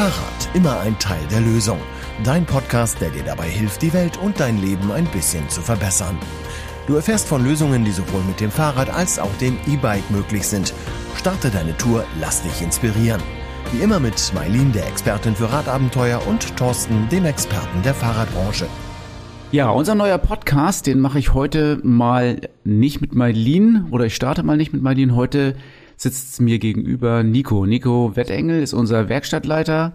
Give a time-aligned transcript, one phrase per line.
[0.00, 1.78] Fahrrad, immer ein Teil der Lösung.
[2.24, 6.16] Dein Podcast, der dir dabei hilft, die Welt und dein Leben ein bisschen zu verbessern.
[6.86, 10.72] Du erfährst von Lösungen, die sowohl mit dem Fahrrad als auch dem E-Bike möglich sind.
[11.16, 13.20] Starte deine Tour, lass dich inspirieren.
[13.72, 18.68] Wie immer mit Mailin, der Expertin für Radabenteuer, und Thorsten, dem Experten der Fahrradbranche.
[19.52, 24.44] Ja, unser neuer Podcast, den mache ich heute mal nicht mit Mailin oder ich starte
[24.44, 25.14] mal nicht mit Mailin.
[25.14, 25.56] Heute
[26.00, 27.66] sitzt mir gegenüber Nico.
[27.66, 29.92] Nico Wettengel ist unser Werkstattleiter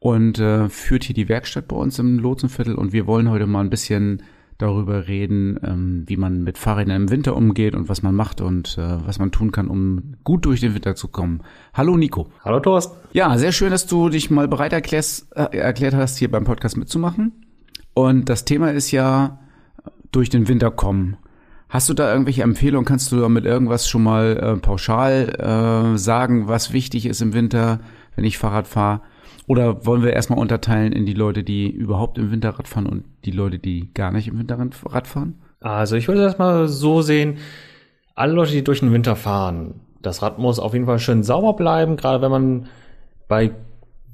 [0.00, 3.60] und äh, führt hier die Werkstatt bei uns im Lotsenviertel und wir wollen heute mal
[3.60, 4.24] ein bisschen
[4.58, 8.76] darüber reden, ähm, wie man mit Fahrrädern im Winter umgeht und was man macht und
[8.76, 11.42] äh, was man tun kann, um gut durch den Winter zu kommen.
[11.74, 12.28] Hallo Nico.
[12.44, 12.96] Hallo Thorsten.
[13.12, 16.76] Ja, sehr schön, dass du dich mal bereit erklärst, äh, erklärt hast, hier beim Podcast
[16.76, 17.46] mitzumachen.
[17.94, 19.38] Und das Thema ist ja
[20.10, 21.18] durch den Winter kommen.
[21.68, 22.84] Hast du da irgendwelche Empfehlungen?
[22.84, 27.80] Kannst du mit irgendwas schon mal äh, pauschal äh, sagen, was wichtig ist im Winter,
[28.14, 29.00] wenn ich Fahrrad fahre?
[29.48, 33.30] Oder wollen wir erstmal unterteilen in die Leute, die überhaupt im Winterrad fahren und die
[33.30, 35.34] Leute, die gar nicht im Winterrad fahren?
[35.60, 37.38] Also ich würde das mal so sehen,
[38.14, 41.54] alle Leute, die durch den Winter fahren, das Rad muss auf jeden Fall schön sauber
[41.54, 42.66] bleiben, gerade wenn man
[43.28, 43.52] bei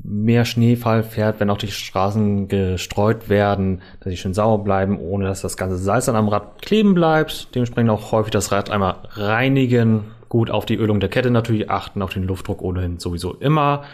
[0.05, 5.27] mehr Schneefall fährt, wenn auch die Straßen gestreut werden, dass sie schön sauber bleiben, ohne
[5.27, 7.55] dass das ganze Salz dann am Rad kleben bleibt.
[7.55, 12.03] Dementsprechend auch häufig das Rad einmal reinigen, gut auf die Ölung der Kette natürlich achten,
[12.03, 13.85] auf den Luftdruck ohnehin sowieso immer.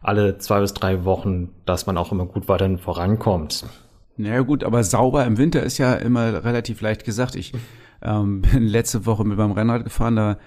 [0.00, 3.64] Alle zwei bis drei Wochen, dass man auch immer gut weiterhin vorankommt.
[4.16, 7.36] Naja gut, aber sauber im Winter ist ja immer relativ leicht gesagt.
[7.36, 7.52] Ich
[8.02, 10.38] ähm, bin letzte Woche mit meinem Rennrad gefahren, da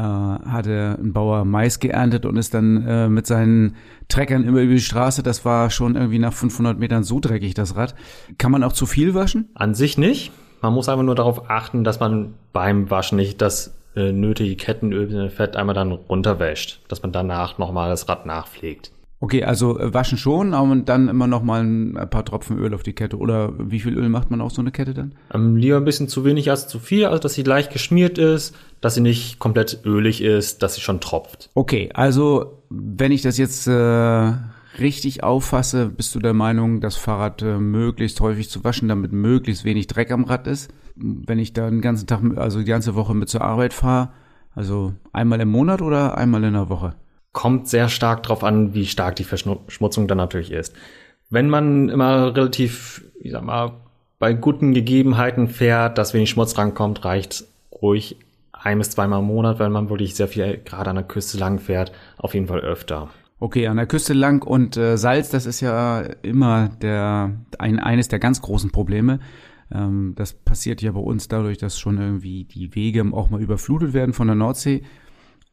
[0.00, 3.76] hatte ein Bauer Mais geerntet und ist dann äh, mit seinen
[4.08, 5.22] Treckern immer über die Straße.
[5.22, 7.94] Das war schon irgendwie nach 500 Metern so dreckig, das Rad.
[8.38, 9.50] Kann man auch zu viel waschen?
[9.54, 10.32] An sich nicht.
[10.60, 15.28] Man muss einfach nur darauf achten, dass man beim Waschen nicht das äh, nötige Kettenöl,
[15.28, 18.91] Fett einmal dann runterwäscht, dass man danach nochmal das Rad nachpflegt.
[19.22, 22.82] Okay, also äh, waschen schon, aber dann immer noch mal ein paar Tropfen Öl auf
[22.82, 23.16] die Kette.
[23.16, 25.14] Oder wie viel Öl macht man auf so eine Kette dann?
[25.32, 28.52] Ähm, lieber ein bisschen zu wenig als zu viel, also dass sie leicht geschmiert ist,
[28.80, 31.50] dass sie nicht komplett ölig ist, dass sie schon tropft.
[31.54, 34.32] Okay, also wenn ich das jetzt äh,
[34.80, 39.64] richtig auffasse, bist du der Meinung, das Fahrrad äh, möglichst häufig zu waschen, damit möglichst
[39.64, 40.72] wenig Dreck am Rad ist?
[40.96, 44.10] Wenn ich da den ganzen Tag, also die ganze Woche mit zur Arbeit fahre,
[44.52, 46.96] also einmal im Monat oder einmal in der Woche?
[47.32, 50.74] Kommt sehr stark darauf an, wie stark die Verschmutzung dann natürlich ist.
[51.30, 53.72] Wenn man immer relativ, ich sag mal,
[54.18, 58.16] bei guten Gegebenheiten fährt, dass wenig Schmutz rankommt, reicht ruhig
[58.52, 61.58] ein bis zweimal im Monat, wenn man wirklich sehr viel gerade an der Küste lang
[61.58, 63.10] fährt, auf jeden Fall öfter.
[63.40, 68.06] Okay, an der Küste lang und äh, Salz, das ist ja immer der ein, eines
[68.06, 69.18] der ganz großen Probleme.
[69.72, 73.94] Ähm, das passiert ja bei uns dadurch, dass schon irgendwie die Wege auch mal überflutet
[73.94, 74.82] werden von der Nordsee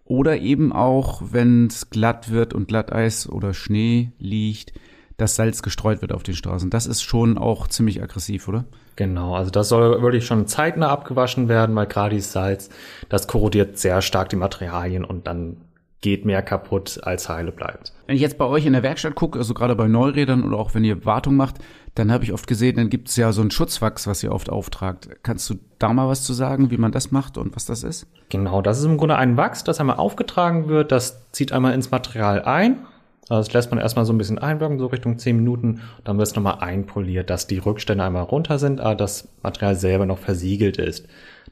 [0.09, 4.73] oder eben auch, wenn es glatt wird und Glatteis oder Schnee liegt,
[5.17, 6.69] dass Salz gestreut wird auf den Straßen.
[6.71, 8.65] Das ist schon auch ziemlich aggressiv, oder?
[8.95, 12.69] Genau, also das soll wirklich schon zeitnah abgewaschen werden, weil gerade dieses Salz,
[13.07, 15.57] das korrodiert sehr stark die Materialien und dann
[16.01, 17.93] geht mehr kaputt, als heile bleibt.
[18.07, 20.73] Wenn ich jetzt bei euch in der Werkstatt gucke, also gerade bei Neurädern oder auch
[20.73, 21.59] wenn ihr Wartung macht,
[21.99, 24.49] dann habe ich oft gesehen, dann gibt es ja so ein Schutzwachs, was ihr oft
[24.49, 25.09] auftragt.
[25.21, 28.07] Kannst du da mal was zu sagen, wie man das macht und was das ist?
[28.29, 30.93] Genau, das ist im Grunde ein Wachs, das einmal aufgetragen wird.
[30.93, 32.79] Das zieht einmal ins Material ein.
[33.27, 35.81] Also das lässt man erstmal so ein bisschen einwirken, so Richtung 10 Minuten.
[36.05, 40.05] Dann wird es nochmal einpoliert, dass die Rückstände einmal runter sind, aber das Material selber
[40.05, 41.05] noch versiegelt ist.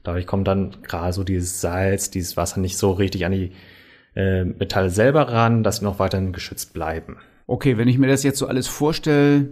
[0.04, 3.52] Dadurch kommt dann gerade so dieses Salz, dieses Wasser nicht so richtig an die
[4.16, 7.18] äh, Metalle selber ran, dass sie noch weiterhin geschützt bleiben.
[7.48, 9.50] Okay, wenn ich mir das jetzt so alles vorstelle,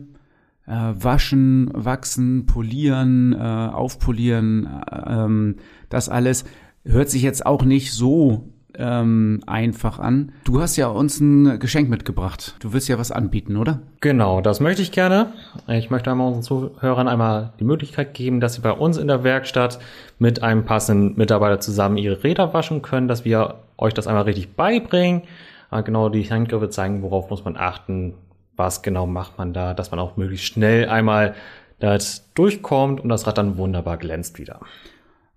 [0.68, 5.56] äh, waschen, wachsen, polieren, äh, aufpolieren, äh, ähm,
[5.90, 6.46] das alles
[6.84, 10.34] hört sich jetzt auch nicht so ähm, einfach an.
[10.44, 12.56] Du hast ja uns ein Geschenk mitgebracht.
[12.59, 13.81] Du willst ja was anbieten, oder?
[14.02, 15.34] Genau, das möchte ich gerne.
[15.68, 19.24] Ich möchte einmal unseren Zuhörern einmal die Möglichkeit geben, dass sie bei uns in der
[19.24, 19.80] Werkstatt
[20.20, 24.56] mit einem passenden Mitarbeiter zusammen ihre Räder waschen können, dass wir euch das einmal richtig
[24.56, 25.24] beibringen.
[25.72, 28.14] Äh, genau die Handgriffe zeigen, worauf muss man achten,
[28.55, 31.35] was genau macht man da, dass man auch möglichst schnell einmal
[31.79, 34.59] das durchkommt und das Rad dann wunderbar glänzt wieder.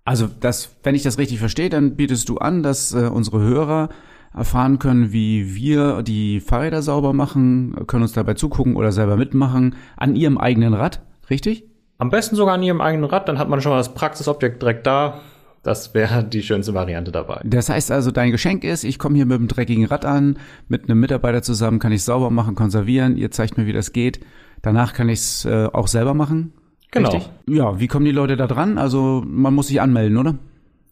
[0.05, 3.89] Also das, wenn ich das richtig verstehe, dann bietest du an, dass äh, unsere Hörer
[4.33, 9.75] erfahren können, wie wir die Fahrräder sauber machen, können uns dabei zugucken oder selber mitmachen
[9.97, 11.65] an ihrem eigenen Rad, richtig?
[11.97, 14.87] Am besten sogar an ihrem eigenen Rad, dann hat man schon mal das Praxisobjekt direkt
[14.87, 15.21] da.
[15.63, 17.41] Das wäre die schönste Variante dabei.
[17.43, 20.85] Das heißt also, dein Geschenk ist, ich komme hier mit einem dreckigen Rad an, mit
[20.85, 24.19] einem Mitarbeiter zusammen, kann ich sauber machen, konservieren, ihr zeigt mir, wie das geht.
[24.61, 26.53] Danach kann ich es äh, auch selber machen.
[26.91, 27.09] Genau.
[27.09, 27.29] Richtig?
[27.47, 28.77] Ja, wie kommen die Leute da dran?
[28.77, 30.35] Also man muss sich anmelden, oder?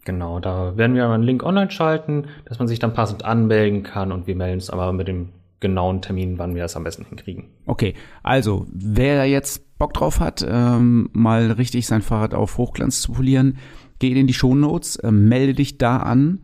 [0.06, 4.12] Genau, da werden wir einen Link online schalten, dass man sich dann passend anmelden kann
[4.12, 5.30] und wir melden uns aber mit dem
[5.60, 7.46] genauen Termin, wann wir das am besten hinkriegen.
[7.66, 13.02] Okay, also wer da jetzt Bock drauf hat, ähm, mal richtig sein Fahrrad auf Hochglanz
[13.02, 13.58] zu polieren,
[14.00, 16.40] geh in die Shownotes, äh, melde dich da an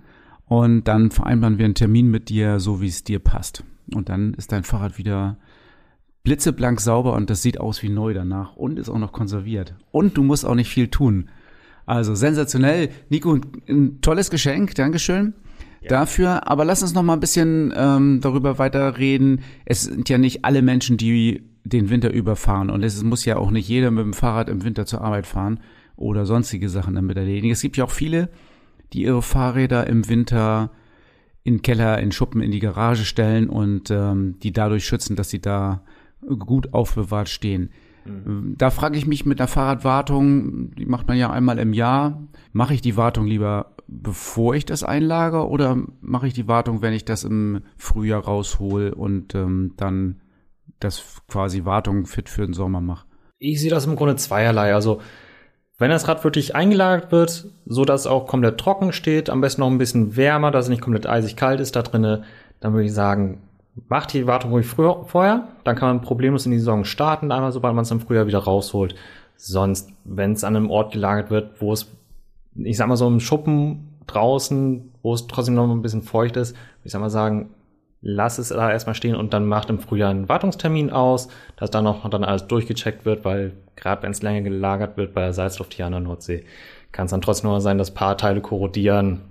[0.45, 3.63] und dann vereinbaren wir einen Termin mit dir, so wie es dir passt.
[3.93, 5.37] Und dann ist dein Fahrrad wieder
[6.23, 9.75] blitzeblank sauber und das sieht aus wie neu danach und ist auch noch konserviert.
[9.91, 11.29] Und du musst auch nicht viel tun.
[11.85, 12.89] Also sensationell.
[13.09, 15.33] Nico, ein tolles Geschenk, Dankeschön
[15.81, 15.89] ja.
[15.89, 16.47] dafür.
[16.47, 19.41] Aber lass uns noch mal ein bisschen ähm, darüber weiterreden.
[19.65, 22.69] Es sind ja nicht alle Menschen, die den Winter überfahren.
[22.69, 25.59] Und es muss ja auch nicht jeder mit dem Fahrrad im Winter zur Arbeit fahren
[25.95, 27.51] oder sonstige Sachen damit erledigen.
[27.51, 28.29] Es gibt ja auch viele,
[28.93, 30.71] die ihre Fahrräder im Winter
[31.43, 35.41] in Keller, in Schuppen, in die Garage stellen und ähm, die dadurch schützen, dass sie
[35.41, 35.83] da
[36.39, 37.69] gut aufbewahrt stehen.
[38.05, 38.55] Mhm.
[38.57, 42.23] Da frage ich mich mit der Fahrradwartung, die macht man ja einmal im Jahr,
[42.53, 46.93] mache ich die Wartung lieber bevor ich das einlager oder mache ich die Wartung, wenn
[46.93, 50.21] ich das im Frühjahr raushol und ähm, dann
[50.79, 53.05] das quasi Wartung fit für den Sommer mache?
[53.39, 54.73] Ich sehe das im Grunde zweierlei.
[54.73, 55.01] Also
[55.77, 59.61] wenn das Rad wirklich eingelagert wird, so dass es auch komplett trocken steht, am besten
[59.61, 62.23] noch ein bisschen wärmer, dass es nicht komplett eisig kalt ist da drinne,
[62.59, 63.41] dann würde ich sagen,
[63.89, 67.51] macht die Wartung ruhig früher, vorher, dann kann man problemlos in die Saison starten, einmal
[67.51, 68.95] sobald man es im Frühjahr wieder rausholt.
[69.35, 71.91] Sonst, wenn es an einem Ort gelagert wird, wo es,
[72.55, 76.55] ich sag mal so im Schuppen draußen, wo es trotzdem noch ein bisschen feucht ist,
[76.83, 77.49] ich sag mal sagen,
[78.03, 81.85] lass es da erstmal stehen und dann macht im Frühjahr einen Wartungstermin aus, dass dann
[81.85, 85.73] noch dann alles durchgecheckt wird, weil gerade wenn es länger gelagert wird bei der Salzluft
[85.73, 86.43] hier an der Nordsee,
[86.91, 89.21] kann es dann trotzdem nur sein, dass paar Teile korrodieren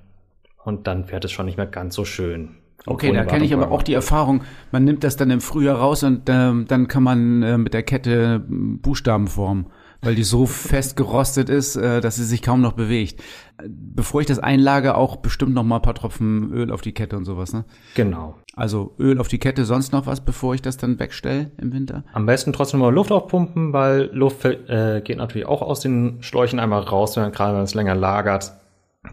[0.65, 2.57] und dann fährt es schon nicht mehr ganz so schön.
[2.87, 4.43] Okay, da kenne ich aber auch die Erfahrung,
[4.73, 7.85] man nimmt das dann im Frühjahr raus und ähm, dann kann man äh, mit der
[7.85, 9.67] Kette Buchstaben formen,
[10.03, 13.23] weil die so fest gerostet ist, äh, dass sie sich kaum noch bewegt.
[13.67, 17.17] Bevor ich das einlage, auch bestimmt noch mal ein paar Tropfen Öl auf die Kette
[17.17, 17.65] und sowas, ne?
[17.95, 18.37] Genau.
[18.55, 22.05] Also Öl auf die Kette, sonst noch was, bevor ich das dann wegstelle im Winter?
[22.13, 26.59] Am besten trotzdem mal Luft aufpumpen, weil Luft äh, geht natürlich auch aus den Schläuchen
[26.59, 28.53] einmal raus, wenn gerade wenn es länger lagert,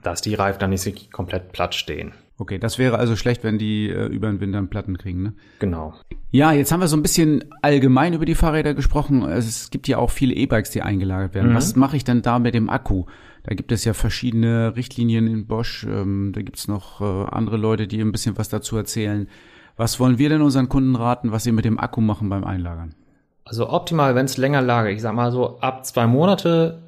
[0.02, 2.14] dass die Reifen dann nicht komplett platt stehen.
[2.40, 5.34] Okay, das wäre also schlecht, wenn die äh, über den Winter einen Platten kriegen, ne?
[5.60, 5.94] Genau.
[6.32, 9.24] Ja, jetzt haben wir so ein bisschen allgemein über die Fahrräder gesprochen.
[9.24, 11.52] Es gibt ja auch viele E-Bikes, die eingelagert werden.
[11.52, 11.56] Mhm.
[11.56, 13.06] Was mache ich denn da mit dem Akku?
[13.44, 15.86] Da gibt es ja verschiedene Richtlinien in Bosch.
[15.90, 19.28] Ähm, da gibt es noch äh, andere Leute, die ein bisschen was dazu erzählen.
[19.76, 22.96] Was wollen wir denn unseren Kunden raten, was sie mit dem Akku machen beim Einlagern?
[23.44, 24.94] Also optimal, wenn es länger lagert.
[24.94, 26.84] Ich sag mal so, ab zwei Monate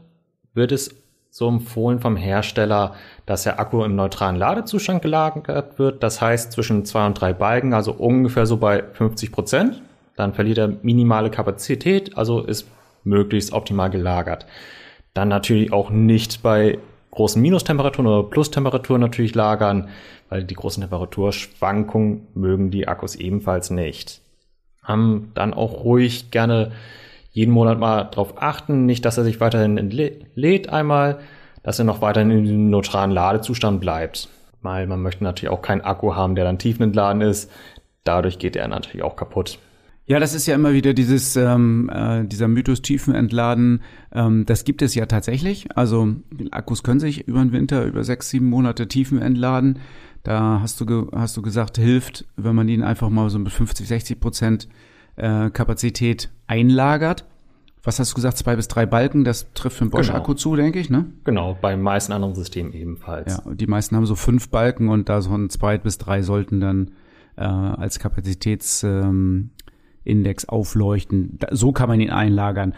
[0.54, 1.01] wird es
[1.32, 2.94] so empfohlen vom Hersteller,
[3.26, 6.04] dass der Akku im neutralen Ladezustand gelagert wird.
[6.04, 9.82] Das heißt zwischen zwei und drei Balken, also ungefähr so bei 50 Prozent.
[10.18, 12.68] Dann verliert er minimale Kapazität, also ist
[13.06, 14.46] möglichst optimal gelagert.
[15.14, 16.78] Dann natürlich auch nicht bei
[17.12, 19.88] großen Minustemperaturen oder Plustemperaturen natürlich lagern,
[20.28, 24.22] weil die großen Temperaturschwankungen mögen die Akkus ebenfalls nicht.
[24.88, 26.74] Ähm, dann auch ruhig gerne
[27.32, 31.20] jeden Monat mal drauf achten, nicht, dass er sich weiterhin entlädt einmal,
[31.64, 34.30] dass er noch weiterhin in dem neutralen Ladezustand bleibt.
[34.62, 37.50] Weil man möchte natürlich auch keinen Akku haben, der dann tiefenentladen ist.
[38.04, 39.60] Dadurch geht er natürlich auch kaputt.
[40.06, 43.82] Ja, das ist ja immer wieder dieses ähm, äh, dieser Mythos Tiefenentladen.
[44.12, 45.68] Ähm, das gibt es ja tatsächlich.
[45.78, 46.16] Also
[46.52, 49.80] Akkus können sich über den Winter über sechs, sieben Monate Tiefen entladen.
[50.24, 53.88] Da hast du hast du gesagt, hilft, wenn man ihn einfach mal so mit 50,
[53.88, 54.68] 60 Prozent
[55.16, 57.26] äh, Kapazität einlagert.
[57.84, 60.38] Was hast du gesagt, zwei bis drei Balken, das trifft für einen Bosch-Akku genau.
[60.38, 61.06] zu, denke ich, ne?
[61.24, 63.42] Genau, bei meisten anderen Systemen ebenfalls.
[63.44, 66.60] Ja, die meisten haben so fünf Balken und da so ein zwei bis drei sollten
[66.60, 66.92] dann
[67.38, 69.50] äh, als Kapazitätsindex
[70.06, 71.38] ähm, aufleuchten.
[71.40, 72.76] Da, so kann man ihn einlagern.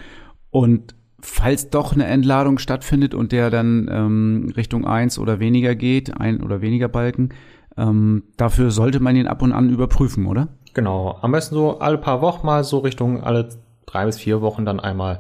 [0.51, 6.15] Und falls doch eine Entladung stattfindet und der dann ähm, Richtung eins oder weniger geht,
[6.17, 7.29] ein oder weniger Balken,
[7.75, 10.49] ähm, dafür sollte man ihn ab und an überprüfen, oder?
[10.73, 13.49] Genau, am besten so alle paar Wochen mal so Richtung alle
[13.85, 15.19] drei bis vier Wochen dann einmal,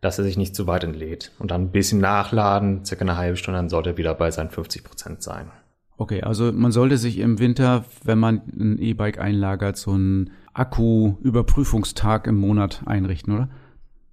[0.00, 3.36] dass er sich nicht zu weit entlädt und dann ein bisschen nachladen, circa eine halbe
[3.36, 5.50] Stunde, dann sollte er wieder bei seinen 50 Prozent sein.
[5.96, 12.26] Okay, also man sollte sich im Winter, wenn man ein E-Bike einlagert, so einen Akku-Überprüfungstag
[12.26, 13.48] im Monat einrichten, oder?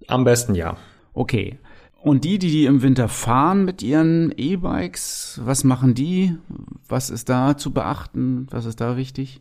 [0.06, 0.76] Am besten ja.
[1.14, 1.58] Okay.
[2.02, 6.36] Und die, die, die im Winter fahren mit ihren E-Bikes, was machen die?
[6.88, 8.46] Was ist da zu beachten?
[8.50, 9.40] Was ist da wichtig?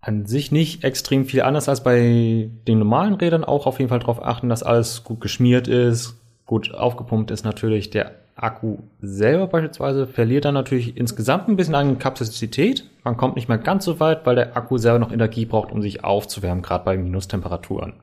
[0.00, 3.44] An sich nicht extrem viel anders als bei den normalen Rädern.
[3.44, 7.90] Auch auf jeden Fall darauf achten, dass alles gut geschmiert ist, gut aufgepumpt ist natürlich.
[7.90, 12.84] Der Akku selber beispielsweise verliert dann natürlich insgesamt ein bisschen an Kapazität.
[13.02, 15.80] Man kommt nicht mehr ganz so weit, weil der Akku selber noch Energie braucht, um
[15.80, 17.94] sich aufzuwärmen, gerade bei Minustemperaturen.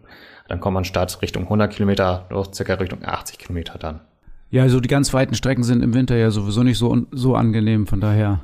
[0.47, 4.01] Dann kommt man statt Richtung 100 Kilometer nur circa Richtung 80 Kilometer dann.
[4.49, 7.87] Ja, also die ganz weiten Strecken sind im Winter ja sowieso nicht so, so angenehm,
[7.87, 8.41] von daher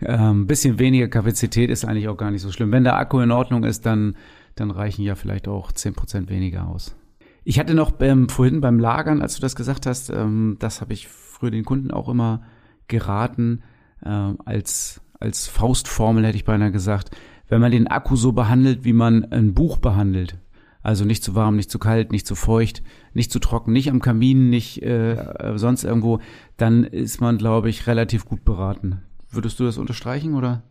[0.00, 2.72] ähm, bisschen weniger Kapazität ist eigentlich auch gar nicht so schlimm.
[2.72, 4.16] Wenn der Akku in Ordnung ist, dann,
[4.54, 6.96] dann reichen ja vielleicht auch zehn Prozent weniger aus.
[7.44, 10.92] Ich hatte noch ähm, vorhin beim Lagern, als du das gesagt hast, ähm, das habe
[10.92, 12.42] ich früher den Kunden auch immer
[12.88, 13.62] geraten,
[14.04, 14.08] äh,
[14.44, 17.16] als, als Faustformel hätte ich beinahe gesagt,
[17.48, 20.38] wenn man den Akku so behandelt, wie man ein Buch behandelt.
[20.82, 24.00] Also nicht zu warm, nicht zu kalt, nicht zu feucht, nicht zu trocken, nicht am
[24.00, 25.16] Kamin, nicht äh,
[25.56, 26.20] sonst irgendwo,
[26.56, 29.02] dann ist man, glaube ich, relativ gut beraten.
[29.30, 30.62] Würdest du das unterstreichen oder?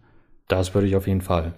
[0.48, 1.54] Das würde ich auf jeden Fall.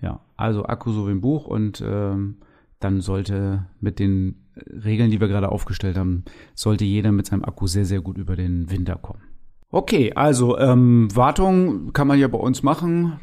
[0.00, 2.36] Ja, also Akku so wie ein Buch und ähm,
[2.80, 4.44] dann sollte mit den
[4.84, 8.36] Regeln, die wir gerade aufgestellt haben, sollte jeder mit seinem Akku sehr, sehr gut über
[8.36, 9.22] den Winter kommen.
[9.70, 13.18] Okay, also ähm, Wartung kann man ja bei uns machen.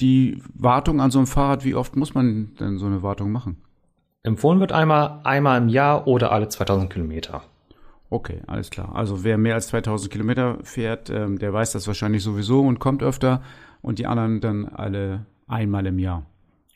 [0.00, 3.62] Die Wartung an so einem Fahrrad, wie oft muss man denn so eine Wartung machen?
[4.22, 7.44] Empfohlen wird einmal einmal im Jahr oder alle 2000 Kilometer.
[8.08, 8.94] Okay, alles klar.
[8.94, 13.02] Also wer mehr als 2000 Kilometer fährt, ähm, der weiß das wahrscheinlich sowieso und kommt
[13.02, 13.42] öfter
[13.82, 16.24] und die anderen dann alle einmal im Jahr.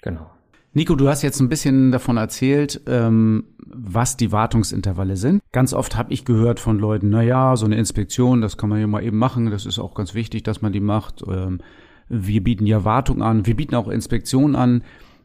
[0.02, 0.30] Genau.
[0.72, 5.42] Nico, du hast jetzt ein bisschen davon erzählt, ähm, was die Wartungsintervalle sind.
[5.50, 8.80] Ganz oft habe ich gehört von Leuten, na ja, so eine Inspektion, das kann man
[8.80, 11.24] ja mal eben machen, das ist auch ganz wichtig, dass man die macht.
[11.26, 11.58] Ähm,
[12.08, 14.82] wir bieten ja Wartung an, wir bieten auch Inspektion an.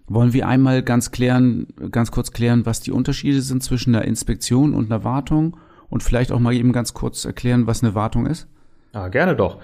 [0.07, 4.75] Wollen wir einmal ganz klären, ganz kurz klären, was die Unterschiede sind zwischen einer Inspektion
[4.75, 5.57] und einer Wartung
[5.95, 8.49] und vielleicht auch mal eben ganz kurz erklären, was eine Wartung ist?
[8.93, 9.59] Ja, gerne doch.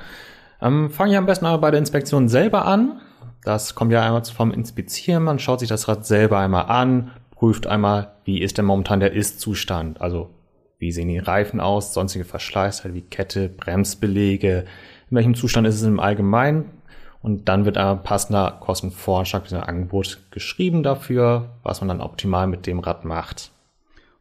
[0.61, 3.01] Ähm, Fange ich am besten aber bei der Inspektion selber an.
[3.43, 5.23] Das kommt ja einmal vom Inspizieren.
[5.23, 9.11] Man schaut sich das Rad selber einmal an, prüft einmal, wie ist denn momentan der
[9.11, 9.99] Ist-Zustand.
[9.99, 10.29] Also,
[10.79, 14.63] wie sehen die Reifen aus, sonstige Verschleißteile wie Kette, Bremsbelege,
[15.09, 16.71] in welchem Zustand ist es im Allgemeinen.
[17.21, 22.67] Und dann wird ein passender Kostenvorschlag, ein Angebot geschrieben dafür, was man dann optimal mit
[22.67, 23.51] dem Rad macht.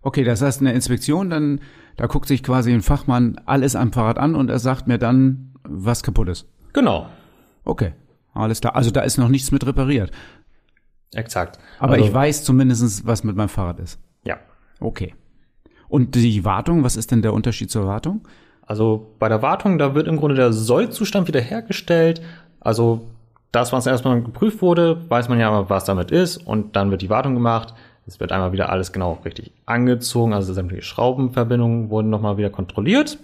[0.03, 1.61] Okay, das heißt eine Inspektion, dann
[1.97, 5.53] da guckt sich quasi ein Fachmann alles am Fahrrad an und er sagt mir dann,
[5.63, 6.47] was kaputt ist.
[6.73, 7.07] Genau.
[7.65, 7.93] Okay,
[8.33, 8.75] alles klar.
[8.75, 10.11] Also da ist noch nichts mit repariert.
[11.15, 11.59] Exakt.
[11.79, 13.99] Aber also, ich weiß zumindest, was mit meinem Fahrrad ist.
[14.25, 14.39] Ja.
[14.79, 15.15] Okay.
[15.89, 18.27] Und die Wartung, was ist denn der Unterschied zur Wartung?
[18.63, 22.23] Also bei der Wartung, da wird im Grunde der Sollzustand wiederhergestellt.
[22.61, 23.09] Also
[23.51, 27.11] das, was erstmal geprüft wurde, weiß man ja, was damit ist und dann wird die
[27.11, 27.75] Wartung gemacht.
[28.11, 33.19] Es wird einmal wieder alles genau richtig angezogen, also sämtliche Schraubenverbindungen wurden nochmal wieder kontrolliert.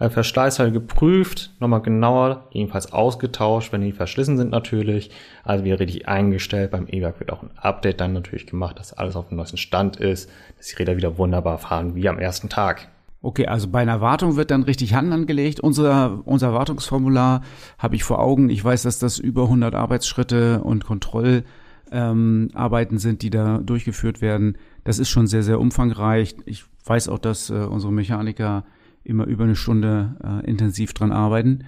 [0.00, 5.12] Äh, Verschleißteile geprüft, nochmal genauer, ebenfalls ausgetauscht, wenn die verschlissen sind natürlich.
[5.44, 6.72] Also wieder richtig eingestellt.
[6.72, 9.98] Beim E-Werk wird auch ein Update dann natürlich gemacht, dass alles auf dem neuesten Stand
[9.98, 12.88] ist, dass die Räder wieder wunderbar fahren wie am ersten Tag.
[13.22, 15.60] Okay, also bei einer Wartung wird dann richtig Hand angelegt.
[15.60, 17.42] Unser, unser Wartungsformular
[17.78, 18.50] habe ich vor Augen.
[18.50, 21.46] Ich weiß, dass das über 100 Arbeitsschritte und Kontrollarbeiten
[21.90, 22.50] ähm,
[22.92, 24.58] sind, die da durchgeführt werden.
[24.84, 26.36] Das ist schon sehr, sehr umfangreich.
[26.46, 28.64] Ich weiß auch, dass äh, unsere Mechaniker
[29.04, 31.64] immer über eine Stunde äh, intensiv dran arbeiten.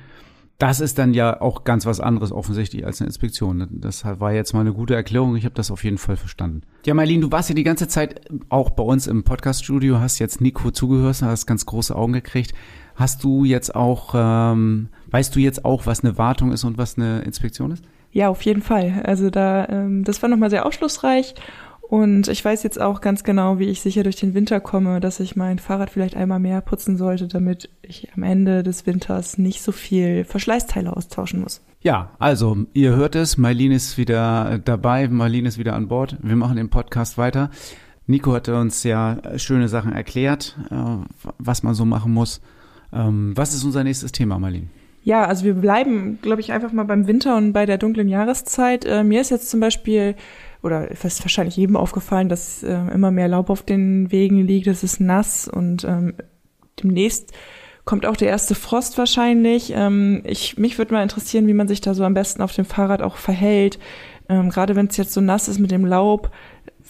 [0.58, 3.68] Das ist dann ja auch ganz was anderes offensichtlich als eine Inspektion.
[3.72, 5.36] Das war jetzt mal eine gute Erklärung.
[5.36, 6.62] Ich habe das auf jeden Fall verstanden.
[6.86, 10.40] Ja, Marlene, du warst ja die ganze Zeit auch bei uns im Podcaststudio, hast jetzt
[10.40, 12.54] Nico zugehört, hast ganz große Augen gekriegt.
[12.94, 16.96] Hast du jetzt auch, ähm, weißt du jetzt auch, was eine Wartung ist und was
[16.96, 17.84] eine Inspektion ist?
[18.16, 19.02] Ja, auf jeden Fall.
[19.04, 21.34] Also da, ähm, das war nochmal sehr aufschlussreich
[21.82, 25.20] und ich weiß jetzt auch ganz genau, wie ich sicher durch den Winter komme, dass
[25.20, 29.60] ich mein Fahrrad vielleicht einmal mehr putzen sollte, damit ich am Ende des Winters nicht
[29.60, 31.60] so viel Verschleißteile austauschen muss.
[31.82, 36.16] Ja, also ihr hört es, Marlene ist wieder dabei, Marlene ist wieder an Bord.
[36.22, 37.50] Wir machen den Podcast weiter.
[38.06, 41.04] Nico hatte uns ja schöne Sachen erklärt, äh,
[41.36, 42.40] was man so machen muss.
[42.94, 44.68] Ähm, was ist unser nächstes Thema, Marlene?
[45.06, 48.84] Ja, also wir bleiben, glaube ich, einfach mal beim Winter und bei der dunklen Jahreszeit.
[48.84, 50.16] Äh, mir ist jetzt zum Beispiel
[50.64, 54.82] oder ist wahrscheinlich jedem aufgefallen, dass äh, immer mehr Laub auf den Wegen liegt, es
[54.82, 56.14] ist nass und ähm,
[56.82, 57.32] demnächst
[57.84, 59.72] kommt auch der erste Frost wahrscheinlich.
[59.76, 62.64] Ähm, ich, mich würde mal interessieren, wie man sich da so am besten auf dem
[62.64, 63.78] Fahrrad auch verhält.
[64.28, 66.32] Ähm, Gerade wenn es jetzt so nass ist mit dem Laub,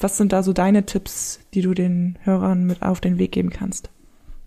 [0.01, 3.51] was sind da so deine Tipps, die du den Hörern mit auf den Weg geben
[3.51, 3.91] kannst?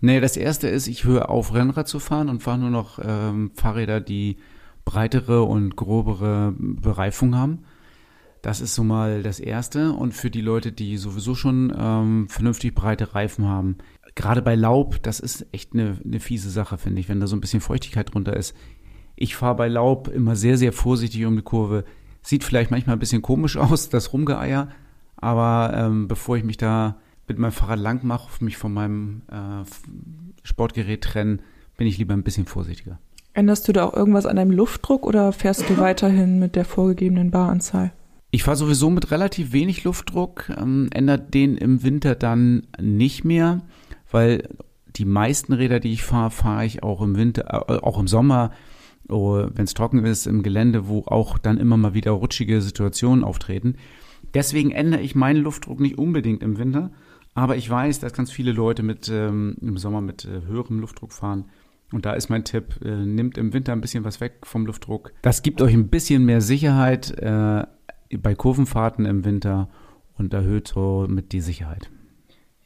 [0.00, 3.50] Nee, das erste ist, ich höre auf, Rennrad zu fahren und fahre nur noch ähm,
[3.54, 4.38] Fahrräder, die
[4.84, 7.64] breitere und grobere Bereifung haben.
[8.42, 9.92] Das ist so mal das Erste.
[9.92, 13.76] Und für die Leute, die sowieso schon ähm, vernünftig breite Reifen haben,
[14.14, 17.36] gerade bei Laub, das ist echt eine, eine fiese Sache, finde ich, wenn da so
[17.36, 18.56] ein bisschen Feuchtigkeit drunter ist.
[19.16, 21.84] Ich fahre bei Laub immer sehr, sehr vorsichtig um die Kurve.
[22.22, 24.68] Sieht vielleicht manchmal ein bisschen komisch aus, das Rumgeeier,
[25.16, 26.96] aber ähm, bevor ich mich da
[27.30, 29.64] mit meinem Fahrrad lang mache, mich von meinem äh,
[30.42, 31.40] Sportgerät trennen,
[31.76, 32.98] bin ich lieber ein bisschen vorsichtiger.
[33.32, 37.30] Änderst du da auch irgendwas an deinem Luftdruck oder fährst du weiterhin mit der vorgegebenen
[37.30, 37.92] Baranzahl?
[38.32, 43.62] Ich fahre sowieso mit relativ wenig Luftdruck, ähm, ändert den im Winter dann nicht mehr,
[44.10, 44.48] weil
[44.96, 48.50] die meisten Räder, die ich fahre, fahre ich auch im Winter, äh, auch im Sommer
[49.10, 53.24] oh, wenn es trocken ist im Gelände, wo auch dann immer mal wieder rutschige Situationen
[53.24, 53.76] auftreten.
[54.34, 56.90] Deswegen ändere ich meinen Luftdruck nicht unbedingt im Winter,
[57.34, 61.12] aber ich weiß, dass ganz viele Leute mit ähm, im Sommer mit äh, höherem Luftdruck
[61.12, 61.46] fahren.
[61.92, 65.12] Und da ist mein Tipp, äh, nimmt im Winter ein bisschen was weg vom Luftdruck.
[65.22, 67.64] Das gibt euch ein bisschen mehr Sicherheit äh,
[68.16, 69.68] bei Kurvenfahrten im Winter
[70.16, 71.90] und erhöht so mit die Sicherheit.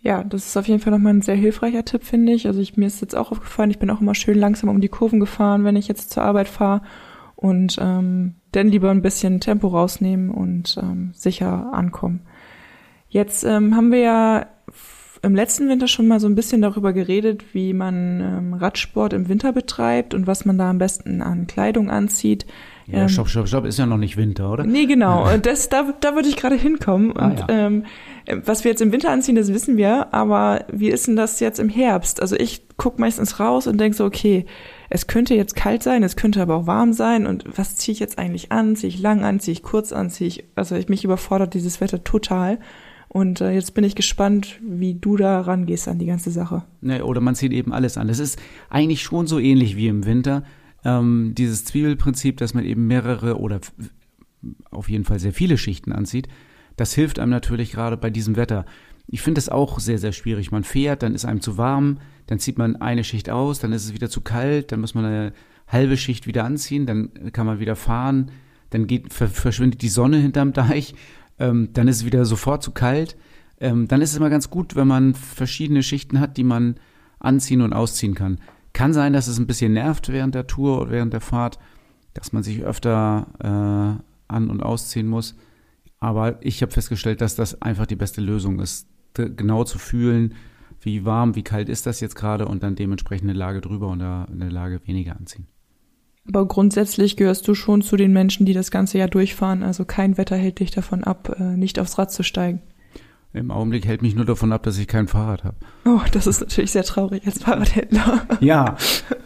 [0.01, 2.47] Ja, das ist auf jeden Fall nochmal ein sehr hilfreicher Tipp, finde ich.
[2.47, 4.91] Also ich, mir ist jetzt auch aufgefallen, ich bin auch immer schön langsam um die
[4.91, 6.83] Kurven gefahren, wenn ich jetzt zur Arbeit fahre.
[7.37, 12.21] Und ähm, dann lieber ein bisschen Tempo rausnehmen und ähm, sicher ankommen.
[13.15, 14.47] Jetzt ähm, haben wir ja
[15.23, 19.29] im letzten Winter schon mal so ein bisschen darüber geredet, wie man ähm, Radsport im
[19.29, 22.45] Winter betreibt und was man da am besten an Kleidung anzieht.
[22.89, 24.65] Ja, Ähm, stopp, stopp, stopp, ist ja noch nicht Winter, oder?
[24.65, 25.33] Nee, genau.
[25.33, 27.17] Und das, da, da würde ich gerade hinkommen.
[27.17, 27.47] Ah, Und ja.
[27.49, 27.85] ähm,
[28.45, 30.13] was wir jetzt im Winter anziehen, das wissen wir.
[30.13, 32.21] Aber wie ist denn das jetzt im Herbst?
[32.21, 34.45] Also ich guck meistens raus und denk so, okay,
[34.91, 37.27] es könnte jetzt kalt sein, es könnte aber auch warm sein.
[37.27, 38.75] Und was ziehe ich jetzt eigentlich an?
[38.75, 39.39] Ziehe ich lang an?
[39.39, 40.11] Ziehe ich kurz an?
[40.11, 42.59] Ziehe ich, also ich, mich überfordert dieses Wetter total.
[43.15, 46.65] Und äh, jetzt bin ich gespannt, wie du da rangehst an die ganze Sache.
[46.81, 48.09] Ne, oder man zieht eben alles an.
[48.09, 48.41] Das ist
[48.71, 50.43] eigentlich schon so ähnlich wie im Winter.
[50.85, 53.61] Ähm, dieses Zwiebelprinzip, dass man eben mehrere oder
[54.73, 56.27] auf jeden Fall sehr viele Schichten anzieht,
[56.77, 58.67] das hilft einem natürlich gerade bei diesem Wetter.
[59.07, 60.51] Ich finde es auch sehr, sehr schwierig.
[60.51, 63.85] Man fährt, dann ist einem zu warm, dann zieht man eine Schicht aus, dann ist
[63.85, 65.33] es wieder zu kalt, dann muss man eine
[65.69, 68.33] halbe Schicht wieder anziehen, dann kann man wieder fahren,
[68.71, 70.97] dann geht, ver verschwindet die Sonne hinterm Deich,
[71.39, 73.17] ähm, dann ist es wieder sofort zu kalt.
[73.61, 76.77] Ähm, dann ist es immer ganz gut, wenn man verschiedene Schichten hat, die man
[77.19, 78.39] anziehen und ausziehen kann.
[78.73, 81.59] Kann sein, dass es ein bisschen nervt während der Tour oder während der Fahrt,
[82.13, 85.37] dass man sich öfter äh, an- und ausziehen muss.
[86.01, 90.35] Aber ich habe festgestellt, dass das einfach die beste Lösung ist, genau zu fühlen,
[90.81, 94.03] wie warm, wie kalt ist das jetzt gerade und dann dementsprechend eine Lage drüber und
[94.03, 95.47] eine Lage weniger anziehen.
[96.29, 99.63] Aber grundsätzlich gehörst du schon zu den Menschen, die das ganze Jahr durchfahren.
[99.63, 102.63] Also kein Wetter hält dich davon ab, äh, nicht aufs Rad zu steigen.
[103.35, 105.57] Im Augenblick hält mich nur davon ab, dass ich kein Fahrrad habe.
[105.85, 108.23] Oh, das ist natürlich sehr traurig als Fahrradhändler.
[108.41, 108.77] Ja,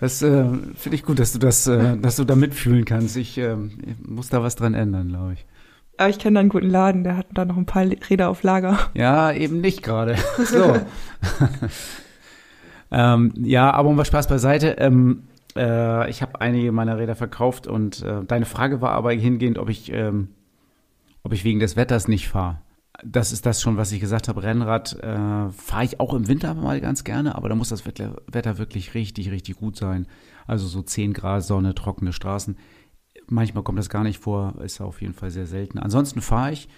[0.00, 3.16] das äh, finde ich gut, dass du das, äh, dass du da mitfühlen kannst.
[3.16, 3.54] Ich, ich
[4.00, 5.46] muss da was dran ändern, glaube ich.
[5.98, 8.42] Aber ich kenne da einen guten Laden, der hat da noch ein paar Räder auf
[8.44, 8.78] Lager.
[8.94, 10.16] Ja, eben nicht gerade.
[10.44, 10.76] So.
[12.90, 14.76] ähm, ja, aber um was Spaß beiseite.
[14.78, 15.24] Ähm,
[15.58, 19.68] äh, ich habe einige meiner Räder verkauft und äh, deine Frage war aber hingehend, ob
[19.68, 20.28] ich, ähm,
[21.22, 22.60] ob ich wegen des Wetters nicht fahre.
[23.04, 24.42] Das ist das schon, was ich gesagt habe.
[24.42, 28.58] Rennrad äh, fahre ich auch im Winter mal ganz gerne, aber da muss das Wetter,
[28.58, 30.06] wirklich richtig, richtig gut sein.
[30.46, 32.56] Also so 10 Grad Sonne, trockene Straßen.
[33.28, 35.78] Manchmal kommt das gar nicht vor, ist auf jeden Fall sehr selten.
[35.78, 36.68] Ansonsten fahre ich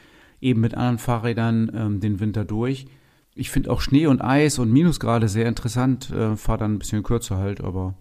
[0.41, 2.87] eben mit anderen Fahrrädern ähm, den Winter durch.
[3.35, 6.11] Ich finde auch Schnee und Eis und Minusgrade sehr interessant.
[6.11, 7.95] Äh, Fahre dann ein bisschen kürzer halt, aber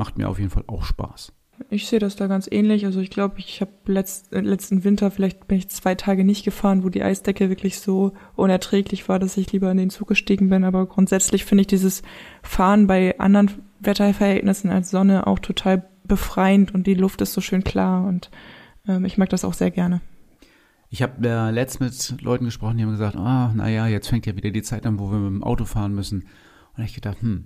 [0.00, 1.34] macht mir auf jeden Fall auch Spaß.
[1.68, 2.86] Ich sehe das da ganz ähnlich.
[2.86, 6.42] Also ich glaube, ich habe letzt, äh, letzten Winter, vielleicht bin ich zwei Tage nicht
[6.42, 10.48] gefahren, wo die Eisdecke wirklich so unerträglich war, dass ich lieber in den Zug gestiegen
[10.48, 10.64] bin.
[10.64, 12.00] Aber grundsätzlich finde ich dieses
[12.42, 17.62] Fahren bei anderen Wetterverhältnissen als Sonne auch total befreiend und die Luft ist so schön
[17.62, 18.30] klar und
[18.88, 20.00] ähm, ich mag das auch sehr gerne.
[20.88, 24.34] Ich habe äh, letzt mit Leuten gesprochen, die haben gesagt, ah, naja, jetzt fängt ja
[24.34, 26.24] wieder die Zeit an, wo wir mit dem Auto fahren müssen.
[26.76, 27.44] Und ich gedacht, hm,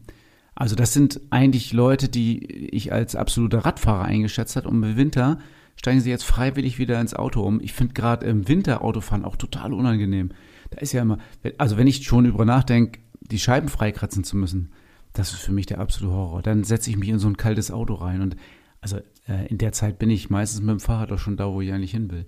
[0.54, 4.66] also das sind eigentlich Leute, die ich als absoluter Radfahrer eingeschätzt hat.
[4.66, 5.38] Und im Winter
[5.76, 7.60] steigen sie jetzt freiwillig wieder ins Auto um.
[7.60, 10.30] Ich finde gerade im Winter Autofahren auch total unangenehm.
[10.70, 11.18] Da ist ja immer,
[11.58, 14.72] also wenn ich schon über nachdenke, die Scheiben freikratzen zu müssen,
[15.12, 16.42] das ist für mich der absolute Horror.
[16.42, 18.36] Dann setze ich mich in so ein kaltes Auto rein und
[18.80, 21.60] also äh, in der Zeit bin ich meistens mit dem Fahrrad auch schon da, wo
[21.60, 22.26] ich eigentlich hin will.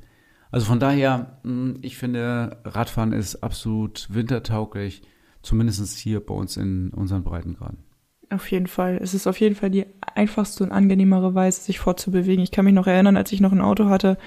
[0.50, 5.02] Also von daher, mh, ich finde, Radfahren ist absolut wintertauglich,
[5.42, 7.85] zumindest hier bei uns in unseren Breitengraden.
[8.30, 8.98] Auf jeden Fall.
[9.00, 12.42] Es ist auf jeden Fall die einfachste und angenehmere Weise, sich fortzubewegen.
[12.42, 14.18] Ich kann mich noch erinnern, als ich noch ein Auto hatte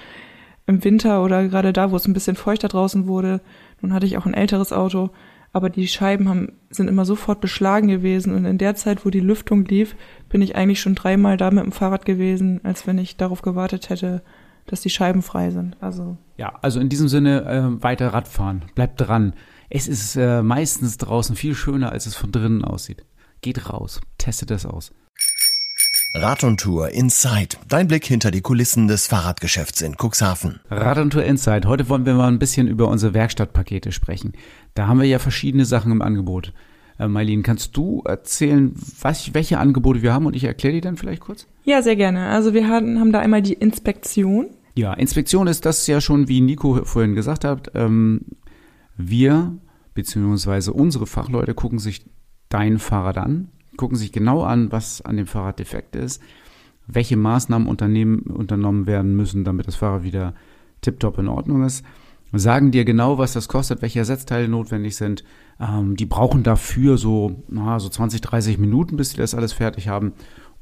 [0.66, 3.40] im Winter oder gerade da, wo es ein bisschen feuchter draußen wurde.
[3.80, 5.10] Nun hatte ich auch ein älteres Auto,
[5.52, 8.34] aber die Scheiben haben, sind immer sofort beschlagen gewesen.
[8.34, 9.96] Und in der Zeit, wo die Lüftung lief,
[10.28, 13.90] bin ich eigentlich schon dreimal da mit dem Fahrrad gewesen, als wenn ich darauf gewartet
[13.90, 14.22] hätte,
[14.66, 15.76] dass die Scheiben frei sind.
[15.80, 18.62] Also Ja, also in diesem Sinne äh, weiter Radfahren.
[18.74, 19.34] Bleibt dran.
[19.68, 23.04] Es ist äh, meistens draußen viel schöner, als es von drinnen aussieht.
[23.42, 24.92] Geht raus, testet das aus.
[26.12, 27.56] Rad und Tour Inside.
[27.68, 30.60] Dein Blick hinter die Kulissen des Fahrradgeschäfts in Cuxhaven.
[30.68, 31.64] Rad und Tour Insight.
[31.64, 34.34] Heute wollen wir mal ein bisschen über unsere Werkstattpakete sprechen.
[34.74, 36.52] Da haben wir ja verschiedene Sachen im Angebot.
[36.98, 40.98] Äh, Mailin, kannst du erzählen, was, welche Angebote wir haben und ich erkläre die dann
[40.98, 41.46] vielleicht kurz?
[41.64, 42.26] ja, sehr gerne.
[42.26, 44.50] Also wir hatten, haben da einmal die Inspektion.
[44.74, 47.70] Ja, Inspektion ist das ja schon, wie Nico vorhin gesagt hat.
[47.74, 48.22] Ähm,
[48.98, 49.56] wir,
[49.94, 52.04] beziehungsweise unsere Fachleute, gucken sich
[52.50, 56.20] dein Fahrrad an, gucken sich genau an, was an dem Fahrrad defekt ist,
[56.86, 60.34] welche Maßnahmen unternehmen, unternommen werden müssen, damit das Fahrrad wieder
[60.82, 61.84] tiptop in Ordnung ist.
[62.32, 65.24] Sagen dir genau, was das kostet, welche Ersatzteile notwendig sind.
[65.58, 69.88] Ähm, die brauchen dafür so, na, so 20, 30 Minuten, bis sie das alles fertig
[69.88, 70.12] haben.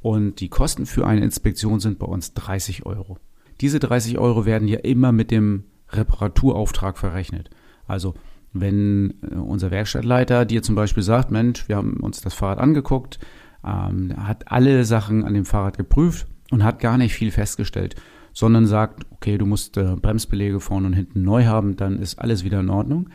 [0.00, 3.18] Und die Kosten für eine Inspektion sind bei uns 30 Euro.
[3.60, 7.50] Diese 30 Euro werden ja immer mit dem Reparaturauftrag verrechnet.
[7.86, 8.14] Also
[8.52, 13.18] wenn äh, unser Werkstattleiter dir zum Beispiel sagt, Mensch, wir haben uns das Fahrrad angeguckt,
[13.64, 17.96] ähm, hat alle Sachen an dem Fahrrad geprüft und hat gar nicht viel festgestellt,
[18.32, 22.44] sondern sagt, okay, du musst äh, Bremsbeläge vorne und hinten neu haben, dann ist alles
[22.44, 23.10] wieder in Ordnung.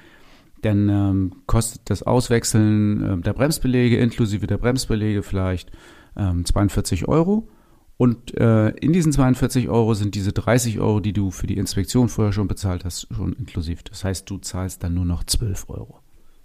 [0.63, 5.71] Denn ähm, kostet das Auswechseln äh, der Bremsbeläge inklusive der Bremsbeläge vielleicht
[6.15, 7.47] ähm, 42 Euro.
[7.97, 12.09] Und äh, in diesen 42 Euro sind diese 30 Euro, die du für die Inspektion
[12.09, 13.83] vorher schon bezahlt hast, schon inklusiv.
[13.83, 15.99] Das heißt, du zahlst dann nur noch 12 Euro.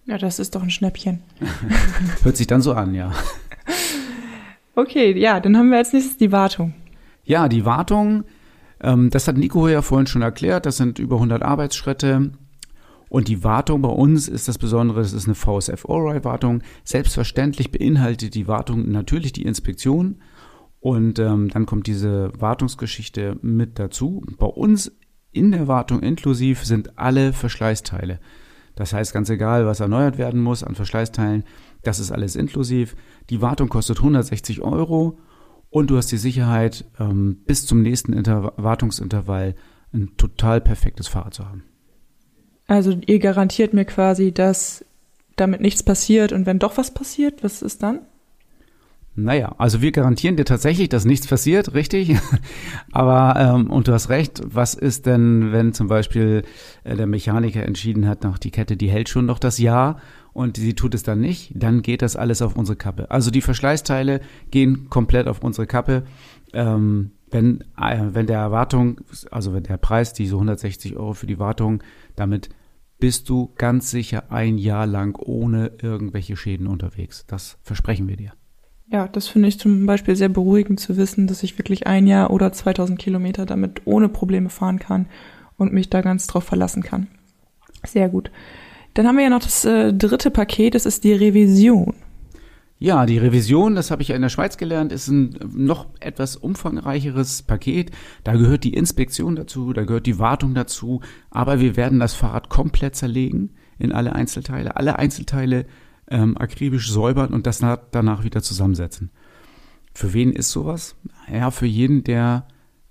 [0.04, 1.20] Ja, das ist doch ein Schnäppchen.
[2.22, 3.12] Hört sich dann so an, ja.
[4.74, 6.74] Okay, ja, dann haben wir als nächstes die Wartung.
[7.24, 8.24] Ja, die Wartung,
[8.80, 12.30] ähm, das hat Nico ja vorhin schon erklärt, das sind über 100 Arbeitsschritte.
[13.08, 16.62] Und die Wartung bei uns ist das Besondere, das ist eine VSF Allright Wartung.
[16.84, 20.16] Selbstverständlich beinhaltet die Wartung natürlich die Inspektion
[20.80, 24.24] und ähm, dann kommt diese Wartungsgeschichte mit dazu.
[24.38, 24.92] Bei uns
[25.32, 28.20] in der Wartung inklusiv sind alle Verschleißteile.
[28.74, 31.44] Das heißt, ganz egal, was erneuert werden muss an Verschleißteilen,
[31.82, 32.94] das ist alles inklusiv.
[33.28, 35.18] Die Wartung kostet 160 Euro
[35.70, 39.56] und du hast die Sicherheit, ähm, bis zum nächsten Inter Wartungsintervall
[39.92, 41.64] ein total perfektes Fahrrad zu haben.
[42.68, 44.84] Also ihr garantiert mir quasi, dass
[45.36, 48.00] damit nichts passiert und wenn doch was passiert, was ist dann?
[49.20, 52.16] Naja, also wir garantieren dir tatsächlich, dass nichts passiert, richtig?
[52.92, 56.44] Aber, ähm, und du hast recht, was ist denn, wenn zum Beispiel
[56.84, 60.00] äh, der Mechaniker entschieden hat, noch die Kette, die hält schon noch das Jahr
[60.32, 63.10] und sie tut es dann nicht, dann geht das alles auf unsere Kappe.
[63.10, 64.20] Also die Verschleißteile
[64.52, 66.04] gehen komplett auf unsere Kappe.
[66.52, 69.00] Ähm, wenn, äh, wenn der Erwartung,
[69.32, 71.82] also wenn der Preis, diese 160 Euro für die Wartung,
[72.14, 72.50] damit
[73.00, 77.24] bist du ganz sicher ein Jahr lang ohne irgendwelche Schäden unterwegs.
[77.26, 78.37] Das versprechen wir dir.
[78.90, 82.30] Ja, das finde ich zum Beispiel sehr beruhigend zu wissen, dass ich wirklich ein Jahr
[82.30, 85.06] oder 2000 Kilometer damit ohne Probleme fahren kann
[85.58, 87.08] und mich da ganz drauf verlassen kann.
[87.86, 88.30] Sehr gut.
[88.94, 91.94] Dann haben wir ja noch das äh, dritte Paket, das ist die Revision.
[92.80, 96.36] Ja, die Revision, das habe ich ja in der Schweiz gelernt, ist ein noch etwas
[96.36, 97.90] umfangreicheres Paket.
[98.22, 102.48] Da gehört die Inspektion dazu, da gehört die Wartung dazu, aber wir werden das Fahrrad
[102.48, 104.76] komplett zerlegen in alle Einzelteile.
[104.76, 105.66] Alle Einzelteile
[106.10, 109.10] ähm, akribisch säubern und das danach wieder zusammensetzen.
[109.94, 110.96] Für wen ist sowas?
[111.32, 112.46] Ja, für jeden, der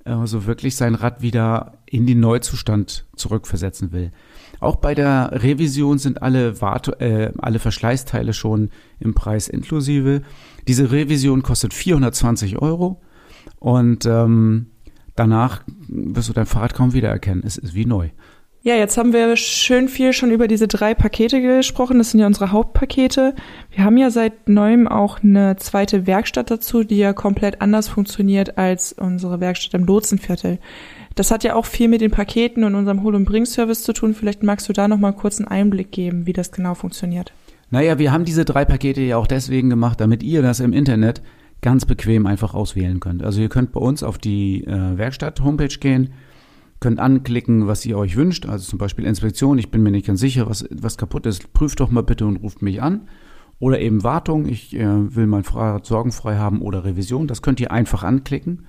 [0.08, 4.12] äh, so wirklich sein Rad wieder in den Neuzustand zurückversetzen will.
[4.60, 10.22] Auch bei der Revision sind alle, Wart äh, alle Verschleißteile schon im Preis inklusive.
[10.68, 13.02] Diese Revision kostet 420 Euro
[13.60, 14.68] und ähm,
[15.16, 17.44] danach wirst du dein Fahrrad kaum wiedererkennen.
[17.46, 18.10] Es ist wie neu.
[18.64, 22.00] Ja, jetzt haben wir schön viel schon über diese drei Pakete gesprochen.
[22.00, 23.34] Das sind ja unsere Hauptpakete.
[23.72, 28.58] Wir haben ja seit neuem auch eine zweite Werkstatt dazu, die ja komplett anders funktioniert
[28.58, 30.60] als unsere Werkstatt im Lotsenviertel.
[31.16, 34.14] Das hat ja auch viel mit den Paketen und unserem Hol- und Bring-Service zu tun.
[34.14, 37.32] Vielleicht magst du da noch mal kurz einen Einblick geben, wie das genau funktioniert.
[37.70, 41.22] Naja, wir haben diese drei Pakete ja auch deswegen gemacht, damit ihr das im Internet
[41.62, 43.24] ganz bequem einfach auswählen könnt.
[43.24, 46.14] Also ihr könnt bei uns auf die äh, Werkstatt-Homepage gehen,
[46.80, 50.20] könnt anklicken, was ihr euch wünscht, also zum Beispiel Inspektion, ich bin mir nicht ganz
[50.20, 53.08] sicher, was, was kaputt ist, prüft doch mal bitte und ruft mich an.
[53.60, 57.72] Oder eben Wartung, ich äh, will mein Fahrrad sorgenfrei haben oder Revision, das könnt ihr
[57.72, 58.68] einfach anklicken.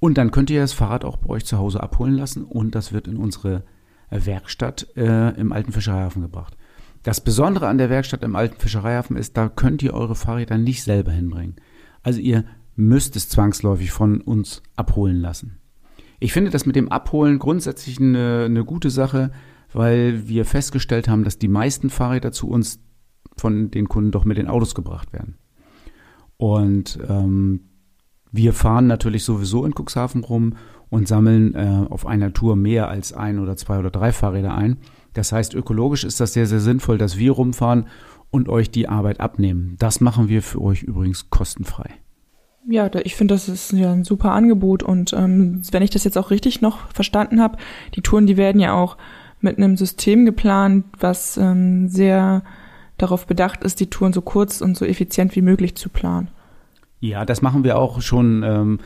[0.00, 2.92] Und dann könnt ihr das Fahrrad auch bei euch zu Hause abholen lassen und das
[2.92, 3.64] wird in unsere
[4.10, 6.56] Werkstatt äh, im alten Fischereihafen gebracht.
[7.04, 10.82] Das Besondere an der Werkstatt im alten Fischereihafen ist, da könnt ihr eure Fahrräder nicht
[10.82, 11.56] selber hinbringen.
[12.02, 12.44] Also ihr
[12.76, 15.58] müsst es zwangsläufig von uns abholen lassen.
[16.24, 19.30] Ich finde das mit dem Abholen grundsätzlich eine, eine gute Sache,
[19.74, 22.80] weil wir festgestellt haben, dass die meisten Fahrräder zu uns
[23.36, 25.36] von den Kunden doch mit den Autos gebracht werden.
[26.38, 27.68] Und ähm,
[28.32, 30.54] wir fahren natürlich sowieso in Cuxhaven rum
[30.88, 34.78] und sammeln äh, auf einer Tour mehr als ein oder zwei oder drei Fahrräder ein.
[35.12, 37.86] Das heißt, ökologisch ist das sehr, sehr sinnvoll, dass wir rumfahren
[38.30, 39.76] und euch die Arbeit abnehmen.
[39.78, 41.90] Das machen wir für euch übrigens kostenfrei.
[42.66, 46.16] Ja, ich finde, das ist ja ein super Angebot und ähm, wenn ich das jetzt
[46.16, 47.58] auch richtig noch verstanden habe,
[47.94, 48.96] die Touren, die werden ja auch
[49.40, 52.42] mit einem System geplant, was ähm, sehr
[52.96, 56.28] darauf bedacht ist, die Touren so kurz und so effizient wie möglich zu planen.
[57.00, 58.78] Ja, das machen wir auch schon, ähm,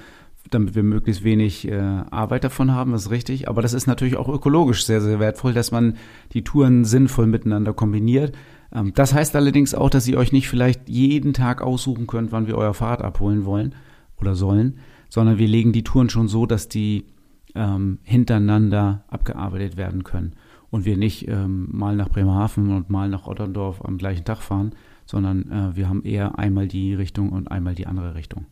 [0.51, 1.79] damit wir möglichst wenig äh,
[2.11, 3.49] Arbeit davon haben, das ist richtig.
[3.49, 5.97] Aber das ist natürlich auch ökologisch sehr, sehr wertvoll, dass man
[6.33, 8.35] die Touren sinnvoll miteinander kombiniert.
[8.74, 12.46] Ähm, das heißt allerdings auch, dass ihr euch nicht vielleicht jeden Tag aussuchen könnt, wann
[12.46, 13.74] wir euer Fahrrad abholen wollen
[14.20, 14.78] oder sollen,
[15.09, 17.04] sondern wir legen die Touren schon so, dass die
[17.54, 20.35] ähm, hintereinander abgearbeitet werden können
[20.70, 24.72] und wir nicht ähm, mal nach Bremerhaven und mal nach Otterndorf am gleichen Tag fahren,
[25.07, 28.46] sondern äh, wir haben eher einmal die Richtung und einmal die andere Richtung.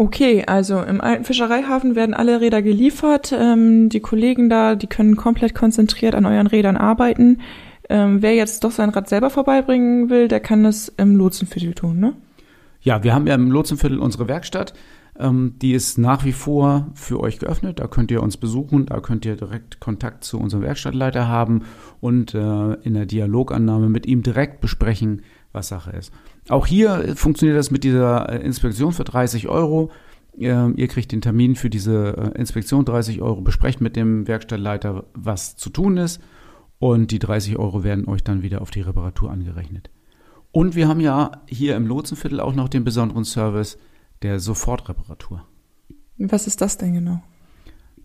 [0.00, 3.34] Okay, also im alten Fischereihafen werden alle Räder geliefert.
[3.36, 7.40] Ähm, die Kollegen da, die können komplett konzentriert an euren Rädern arbeiten.
[7.88, 11.98] Ähm, wer jetzt doch sein Rad selber vorbeibringen will, der kann das im Lotsenviertel tun,
[11.98, 12.14] ne?
[12.80, 14.74] Ja, wir haben ja im Lotsenviertel unsere Werkstatt.
[15.18, 17.80] Ähm, die ist nach wie vor für euch geöffnet.
[17.80, 21.62] Da könnt ihr uns besuchen, da könnt ihr direkt Kontakt zu unserem Werkstattleiter haben
[22.00, 25.22] und äh, in der Dialogannahme mit ihm direkt besprechen,
[25.52, 26.12] was Sache ist.
[26.48, 29.90] Auch hier funktioniert das mit dieser äh, Inspektion für 30 Euro.
[30.36, 35.56] Ihr kriegt den Termin für diese äh, Inspektion 30 Euro, besprecht mit dem Werkstattleiter, was
[35.56, 36.20] zu tun ist
[36.78, 39.90] und die 30 Euro werden euch dann wieder auf die Reparatur angerechnet.
[40.52, 43.78] Und wir haben ja hier im Lotsenviertel auch noch den besonderen Service
[44.22, 45.44] der Sofortreparatur.
[46.18, 47.22] Was ist das denn genau?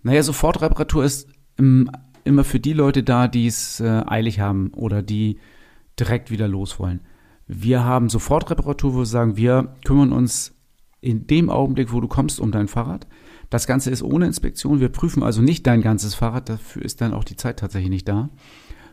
[0.04, 1.90] Naja, Sofortreparatur ist im,
[2.24, 5.40] immer für die Leute da, die es äh, eilig haben oder die
[6.00, 7.02] direkt wieder los wollen.
[7.48, 10.56] Wir haben Sofortreparatur, wo wir sagen, wir kümmern uns
[11.02, 13.08] in dem Augenblick, wo du kommst, um dein Fahrrad.
[13.54, 14.80] Das Ganze ist ohne Inspektion.
[14.80, 16.50] Wir prüfen also nicht dein ganzes Fahrrad.
[16.50, 18.32] Dafür ist dann auch die Zeit tatsächlich nicht da.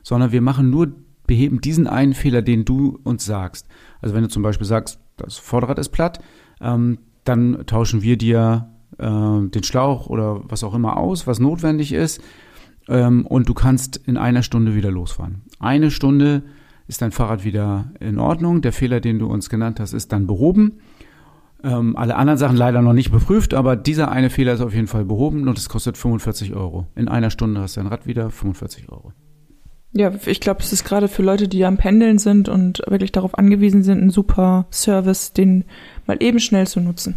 [0.03, 0.92] Sondern wir machen nur,
[1.27, 3.66] beheben diesen einen Fehler, den du uns sagst.
[4.03, 6.23] Also wenn du zum Beispiel sagst, das Vorderrad ist platt,
[6.61, 8.68] ähm, dann tauschen wir dir
[8.99, 12.20] äh, den Schlauch oder was auch immer aus, was notwendig ist.
[12.87, 15.40] Ähm, und du kannst in einer Stunde wieder losfahren.
[15.59, 16.42] Eine Stunde
[16.87, 18.61] ist dein Fahrrad wieder in Ordnung.
[18.61, 20.81] Der Fehler, den du uns genannt hast, ist dann behoben.
[21.62, 24.87] Ähm, alle anderen Sachen leider noch nicht beprüft, aber dieser eine Fehler ist auf jeden
[24.87, 26.87] Fall behoben und es kostet 45 Euro.
[26.94, 29.12] In einer Stunde hast du dein Rad wieder, 45 Euro.
[29.92, 33.37] Ja, ich glaube, es ist gerade für Leute, die am Pendeln sind und wirklich darauf
[33.37, 35.64] angewiesen sind, ein super Service, den
[36.07, 37.16] mal eben schnell zu nutzen.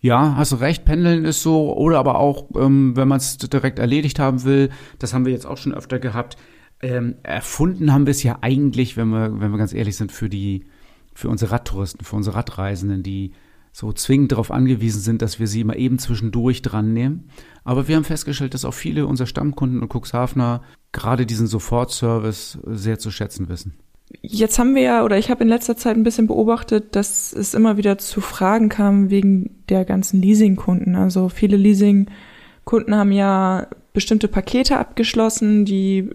[0.00, 3.78] Ja, hast du recht, Pendeln ist so, oder aber auch, ähm, wenn man es direkt
[3.78, 6.36] erledigt haben will, das haben wir jetzt auch schon öfter gehabt.
[6.82, 10.28] Ähm, erfunden haben wir es ja eigentlich, wenn wir, wenn wir ganz ehrlich sind, für
[10.28, 10.66] die,
[11.14, 13.32] für unsere Radtouristen, für unsere Radreisenden, die
[13.74, 17.24] so zwingend darauf angewiesen sind, dass wir sie mal eben zwischendurch dran nehmen.
[17.64, 23.00] Aber wir haben festgestellt, dass auch viele unserer Stammkunden und Cuxhavener gerade diesen Sofortservice sehr
[23.00, 23.74] zu schätzen wissen.
[24.22, 27.52] Jetzt haben wir ja, oder ich habe in letzter Zeit ein bisschen beobachtet, dass es
[27.52, 30.94] immer wieder zu Fragen kam wegen der ganzen Leasingkunden.
[30.94, 36.10] Also viele Leasingkunden haben ja bestimmte Pakete abgeschlossen, die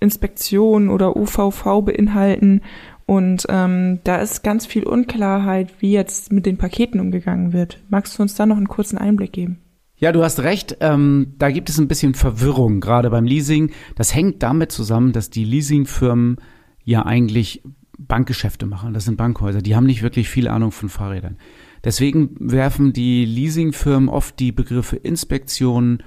[0.00, 2.62] Inspektion oder UVV beinhalten
[3.06, 7.82] und ähm, da ist ganz viel Unklarheit, wie jetzt mit den Paketen umgegangen wird.
[7.90, 9.58] Magst du uns da noch einen kurzen Einblick geben?
[9.96, 10.78] Ja, du hast recht.
[10.80, 13.70] Ähm, da gibt es ein bisschen Verwirrung, gerade beim Leasing.
[13.94, 16.38] Das hängt damit zusammen, dass die Leasingfirmen
[16.82, 17.62] ja eigentlich
[17.98, 18.94] Bankgeschäfte machen.
[18.94, 19.62] Das sind Bankhäuser.
[19.62, 21.36] Die haben nicht wirklich viel Ahnung von Fahrrädern.
[21.84, 26.02] Deswegen werfen die Leasingfirmen oft die Begriffe Inspektion,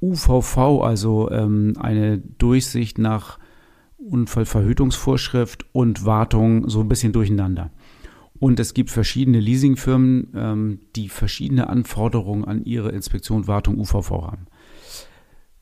[0.00, 3.38] UVV, also ähm, eine Durchsicht nach
[4.10, 7.70] Unfallverhütungsvorschrift und Wartung so ein bisschen durcheinander.
[8.38, 14.46] Und es gibt verschiedene Leasingfirmen, ähm, die verschiedene Anforderungen an ihre Inspektion, Wartung, UVV haben.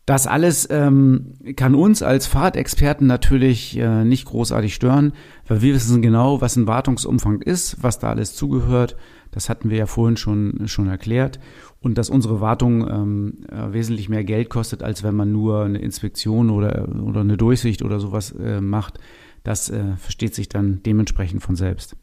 [0.06, 5.12] Das alles ähm, kann uns als Fahrtexperten natürlich äh, nicht großartig stören,
[5.46, 8.96] weil wir wissen genau, was ein Wartungsumfang ist, was da alles zugehört.
[9.38, 11.38] Das hatten wir ja vorhin schon, schon erklärt.
[11.80, 15.78] Und dass unsere Wartung ähm, äh, wesentlich mehr Geld kostet, als wenn man nur eine
[15.78, 18.98] Inspektion oder, oder eine Durchsicht oder sowas äh, macht,
[19.44, 21.94] das äh, versteht sich dann dementsprechend von selbst.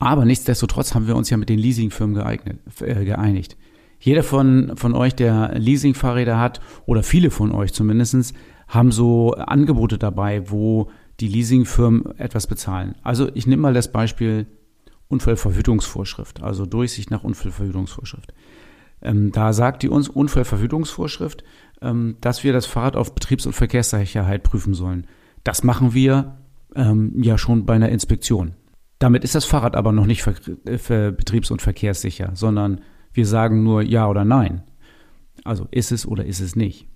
[0.00, 3.56] Aber nichtsdestotrotz haben wir uns ja mit den Leasingfirmen geeignet, äh, geeinigt.
[4.00, 8.34] Jeder von, von euch, der Leasingfahrräder hat, oder viele von euch zumindestens,
[8.66, 12.96] haben so Angebote dabei, wo die Leasingfirmen etwas bezahlen.
[13.04, 14.46] Also ich nehme mal das Beispiel
[15.10, 18.32] Unfallverhütungsvorschrift, also Durchsicht nach Unfallverhütungsvorschrift.
[19.02, 21.44] Ähm, da sagt die uns Unfallverhütungsvorschrift,
[21.82, 25.06] ähm, dass wir das Fahrrad auf Betriebs- und Verkehrssicherheit prüfen sollen.
[25.44, 26.38] Das machen wir
[26.76, 28.54] ähm, ja schon bei einer Inspektion.
[28.98, 33.82] Damit ist das Fahrrad aber noch nicht für betriebs- und verkehrssicher, sondern wir sagen nur
[33.82, 34.62] ja oder nein.
[35.42, 36.86] Also ist es oder ist es nicht.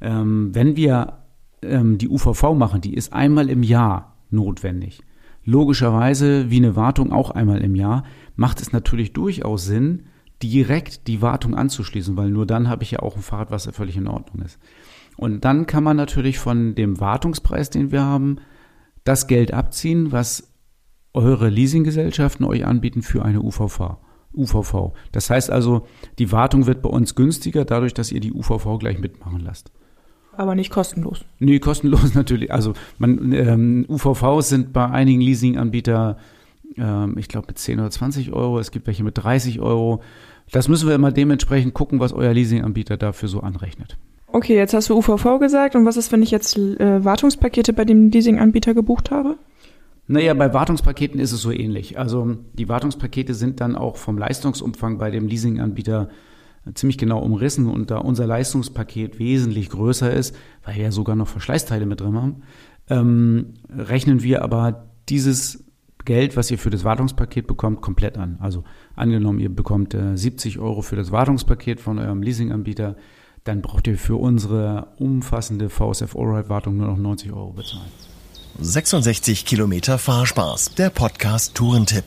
[0.00, 1.18] Ähm, wenn wir
[1.62, 5.02] ähm, die UVV machen, die ist einmal im Jahr notwendig.
[5.44, 8.04] Logischerweise, wie eine Wartung auch einmal im Jahr,
[8.36, 10.04] macht es natürlich durchaus Sinn,
[10.42, 13.72] direkt die Wartung anzuschließen, weil nur dann habe ich ja auch ein Fahrrad, was ja
[13.72, 14.58] völlig in Ordnung ist.
[15.16, 18.36] Und dann kann man natürlich von dem Wartungspreis, den wir haben,
[19.04, 20.52] das Geld abziehen, was
[21.12, 23.98] eure Leasinggesellschaften euch anbieten für eine UVV.
[24.32, 24.92] UVV.
[25.12, 25.86] Das heißt also,
[26.18, 29.72] die Wartung wird bei uns günstiger, dadurch, dass ihr die UVV gleich mitmachen lasst.
[30.36, 31.24] Aber nicht kostenlos.
[31.38, 32.52] Nee, kostenlos natürlich.
[32.52, 36.16] Also man, ähm, UVVs sind bei einigen Leasinganbietern,
[36.76, 38.58] ähm, ich glaube, mit 10 oder 20 Euro.
[38.58, 40.02] Es gibt welche mit 30 Euro.
[40.52, 43.96] Das müssen wir immer dementsprechend gucken, was euer Leasinganbieter dafür so anrechnet.
[44.32, 45.74] Okay, jetzt hast du UVV gesagt.
[45.74, 49.36] Und was ist, wenn ich jetzt äh, Wartungspakete bei dem Leasinganbieter gebucht habe?
[50.06, 51.98] Naja, bei Wartungspaketen ist es so ähnlich.
[51.98, 56.08] Also die Wartungspakete sind dann auch vom Leistungsumfang bei dem Leasinganbieter
[56.74, 61.28] ziemlich genau umrissen und da unser Leistungspaket wesentlich größer ist, weil wir ja sogar noch
[61.28, 62.42] Verschleißteile mit drin haben,
[62.88, 65.64] ähm, rechnen wir aber dieses
[66.04, 68.38] Geld, was ihr für das Wartungspaket bekommt, komplett an.
[68.40, 68.64] Also
[68.96, 72.96] angenommen, ihr bekommt äh, 70 Euro für das Wartungspaket von eurem Leasinganbieter,
[73.44, 77.90] dann braucht ihr für unsere umfassende VSF Allride-Wartung nur noch 90 Euro bezahlen.
[78.58, 82.04] 66 Kilometer Fahrspaß, der Podcast Tourentipp.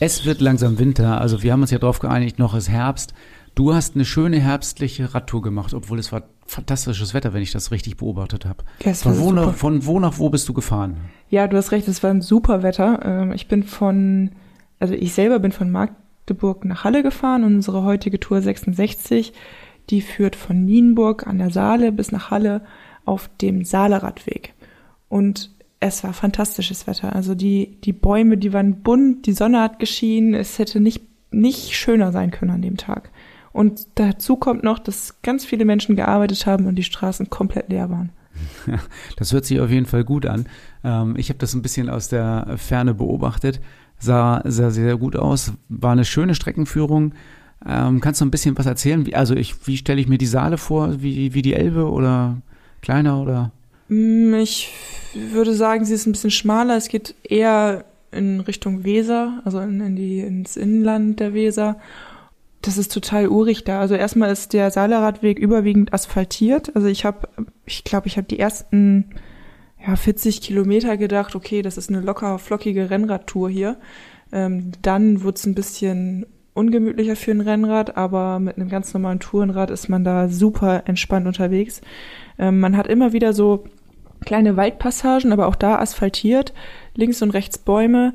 [0.00, 3.14] Es wird langsam Winter, also wir haben uns ja darauf geeinigt, noch ist Herbst.
[3.54, 7.70] Du hast eine schöne herbstliche Radtour gemacht, obwohl es war fantastisches Wetter, wenn ich das
[7.70, 8.64] richtig beobachtet habe.
[8.84, 10.96] Ja, von, wo nach, von wo nach wo bist du gefahren?
[11.30, 13.00] Ja, du hast recht, es war ein super Wetter.
[13.04, 14.32] Ähm, Ich bin von,
[14.80, 17.44] also ich selber bin von Magdeburg nach Halle gefahren.
[17.44, 19.32] Unsere heutige Tour 66,
[19.90, 22.62] die führt von Nienburg an der Saale bis nach Halle
[23.04, 24.52] auf dem Saale-Radweg.
[25.08, 27.14] Und es war fantastisches Wetter.
[27.14, 30.34] Also die, die Bäume, die waren bunt, die Sonne hat geschienen.
[30.34, 33.10] Es hätte nicht, nicht schöner sein können an dem Tag.
[33.54, 37.88] Und dazu kommt noch, dass ganz viele Menschen gearbeitet haben und die Straßen komplett leer
[37.88, 38.10] waren.
[39.16, 40.46] Das hört sich auf jeden Fall gut an.
[40.82, 43.60] Ähm, ich habe das ein bisschen aus der Ferne beobachtet.
[44.00, 45.52] Sah, sah sehr gut aus.
[45.68, 47.14] War eine schöne Streckenführung.
[47.64, 49.06] Ähm, kannst du ein bisschen was erzählen?
[49.06, 51.00] Wie, also ich, wie stelle ich mir die Saale vor?
[51.00, 52.38] Wie, wie die Elbe oder
[52.82, 53.52] kleiner oder?
[53.88, 54.72] Mm, Ich
[55.14, 56.76] würde sagen, sie ist ein bisschen schmaler.
[56.76, 61.76] Es geht eher in Richtung Weser, also in, in die, ins Inland der Weser.
[62.64, 63.80] Das ist total urig da.
[63.80, 66.74] Also erstmal ist der Saaleradweg überwiegend asphaltiert.
[66.74, 67.28] Also ich habe,
[67.66, 69.10] ich glaube, ich habe die ersten
[69.86, 73.76] ja, 40 Kilometer gedacht, okay, das ist eine locker flockige Rennradtour hier.
[74.32, 76.24] Ähm, dann wird's ein bisschen
[76.54, 81.26] ungemütlicher für ein Rennrad, aber mit einem ganz normalen Tourenrad ist man da super entspannt
[81.26, 81.82] unterwegs.
[82.38, 83.64] Ähm, man hat immer wieder so
[84.24, 86.54] kleine Waldpassagen, aber auch da asphaltiert,
[86.94, 88.14] links und rechts Bäume.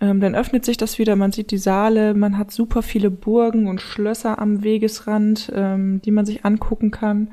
[0.00, 3.66] Ähm, dann öffnet sich das wieder, man sieht die Saale, man hat super viele Burgen
[3.66, 7.28] und Schlösser am Wegesrand, ähm, die man sich angucken kann.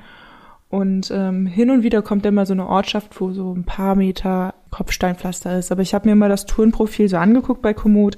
[0.69, 4.53] Und ähm, hin und wieder kommt mal so eine Ortschaft, wo so ein paar Meter
[4.69, 5.71] Kopfsteinpflaster ist.
[5.71, 8.17] Aber ich habe mir mal das Tourenprofil so angeguckt bei Komoot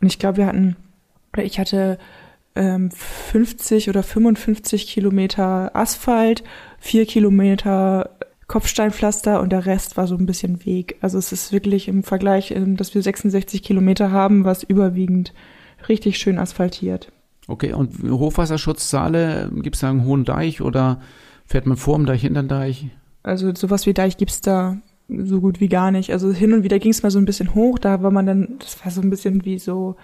[0.00, 0.76] und ich glaube, wir hatten,
[1.36, 1.98] ich hatte
[2.54, 6.44] ähm, 50 oder 55 Kilometer Asphalt,
[6.78, 8.10] vier Kilometer
[8.48, 10.96] Kopfsteinpflaster und der Rest war so ein bisschen Weg.
[11.02, 15.34] Also es ist wirklich im Vergleich, ähm, dass wir 66 Kilometer haben, was überwiegend
[15.88, 17.12] richtig schön asphaltiert.
[17.46, 21.00] Okay, und Hochwasserschutzsaale, gibt es da einen hohen Deich oder
[21.44, 22.86] fährt man vor dem Deich, hinter dem Deich?
[23.22, 26.12] Also sowas wie Deich gibt's da so gut wie gar nicht.
[26.12, 28.82] Also hin und wieder ging's mal so ein bisschen hoch, da war man dann, das
[28.84, 29.96] war so ein bisschen wie so,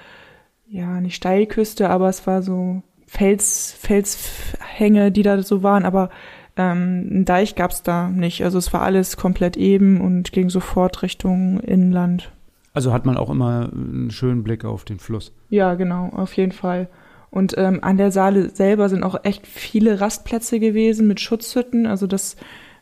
[0.68, 6.10] ja, nicht Steilküste, aber es war so Fels, Felshänge, die da so waren, aber
[6.56, 8.44] ähm, einen Deich gab's da nicht.
[8.44, 12.30] Also es war alles komplett eben und ging sofort Richtung Inland.
[12.72, 15.32] Also hat man auch immer einen schönen Blick auf den Fluss.
[15.48, 16.88] Ja, genau, auf jeden Fall.
[17.30, 21.86] Und ähm, an der Saale selber sind auch echt viele Rastplätze gewesen mit Schutzhütten.
[21.86, 22.36] Also das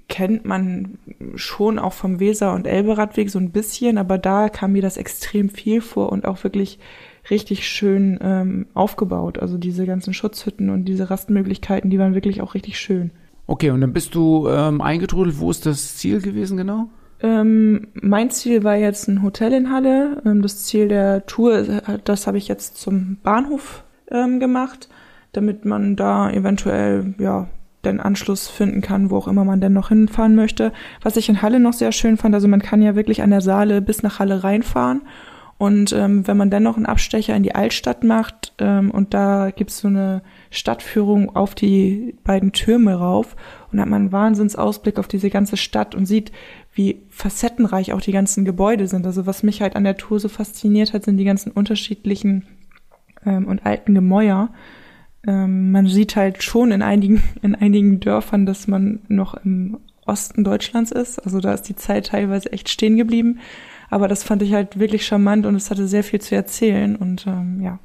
[0.08, 0.98] kennt man
[1.36, 5.48] schon auch vom Weser- und Elberadweg so ein bisschen, aber da kam mir das extrem
[5.48, 6.78] viel vor und auch wirklich
[7.30, 9.38] richtig schön ähm, aufgebaut.
[9.38, 13.10] Also diese ganzen Schutzhütten und diese Rastmöglichkeiten, die waren wirklich auch richtig schön.
[13.46, 15.38] Okay, und dann bist du ähm, eingetrudelt.
[15.38, 16.88] Wo ist das Ziel gewesen genau?
[17.20, 20.20] Ähm, mein Ziel war jetzt ein Hotel in Halle.
[20.24, 24.88] Ähm, das Ziel der Tour, äh, das habe ich jetzt zum Bahnhof ähm, gemacht,
[25.32, 27.48] damit man da eventuell ja
[27.84, 30.72] den Anschluss finden kann, wo auch immer man denn noch hinfahren möchte.
[31.02, 33.40] Was ich in Halle noch sehr schön fand, also man kann ja wirklich an der
[33.40, 35.02] Saale bis nach Halle reinfahren.
[35.62, 39.52] Und ähm, wenn man dann noch einen Abstecher in die Altstadt macht ähm, und da
[39.54, 43.36] gibt's so eine Stadtführung auf die beiden Türme rauf
[43.70, 46.32] und hat man einen Wahnsinnsausblick auf diese ganze Stadt und sieht,
[46.74, 49.06] wie facettenreich auch die ganzen Gebäude sind.
[49.06, 52.44] Also was mich halt an der Tour so fasziniert hat, sind die ganzen unterschiedlichen
[53.24, 54.50] ähm, und alten Gemäuer.
[55.24, 60.42] Ähm, man sieht halt schon in einigen, in einigen Dörfern, dass man noch im Osten
[60.42, 61.20] Deutschlands ist.
[61.20, 63.38] Also da ist die Zeit teilweise echt stehen geblieben.
[63.92, 67.26] Aber das fand ich halt wirklich charmant und es hatte sehr viel zu erzählen und
[67.26, 67.78] ähm, ja.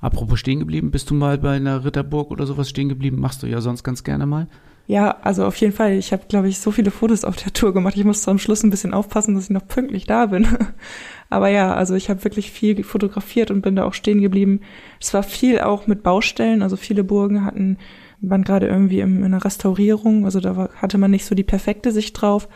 [0.00, 3.18] Apropos stehen geblieben, bist du mal bei einer Ritterburg oder sowas stehen geblieben?
[3.18, 4.46] Machst du ja sonst ganz gerne mal.
[4.86, 5.94] Ja, also auf jeden Fall.
[5.94, 7.96] Ich habe, glaube ich, so viele Fotos auf der Tour gemacht.
[7.96, 10.46] Ich musste am Schluss ein bisschen aufpassen, dass ich noch pünktlich da bin.
[11.28, 14.60] Aber ja, also ich habe wirklich viel fotografiert und bin da auch stehen geblieben.
[15.00, 16.62] Es war viel auch mit Baustellen.
[16.62, 17.78] Also viele Burgen hatten,
[18.20, 20.24] waren gerade irgendwie in einer Restaurierung.
[20.24, 22.48] Also da war, hatte man nicht so die perfekte Sicht drauf.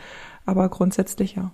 [0.45, 1.51] Aber grundsätzlich ja.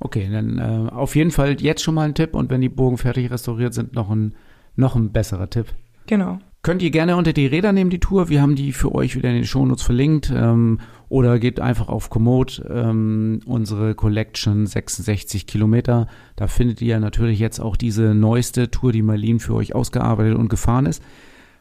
[0.00, 2.96] Okay, dann äh, auf jeden Fall jetzt schon mal ein Tipp und wenn die Burgen
[2.96, 4.34] fertig restauriert sind, noch ein,
[4.74, 5.66] noch ein besserer Tipp.
[6.06, 6.38] Genau.
[6.62, 8.28] Könnt ihr gerne unter die Räder nehmen, die Tour.
[8.28, 10.30] Wir haben die für euch wieder in den Shownotes verlinkt.
[10.34, 16.06] Ähm, oder geht einfach auf Komoot, ähm, unsere Collection 66 Kilometer.
[16.36, 20.48] Da findet ihr natürlich jetzt auch diese neueste Tour, die Marlene für euch ausgearbeitet und
[20.48, 21.02] gefahren ist.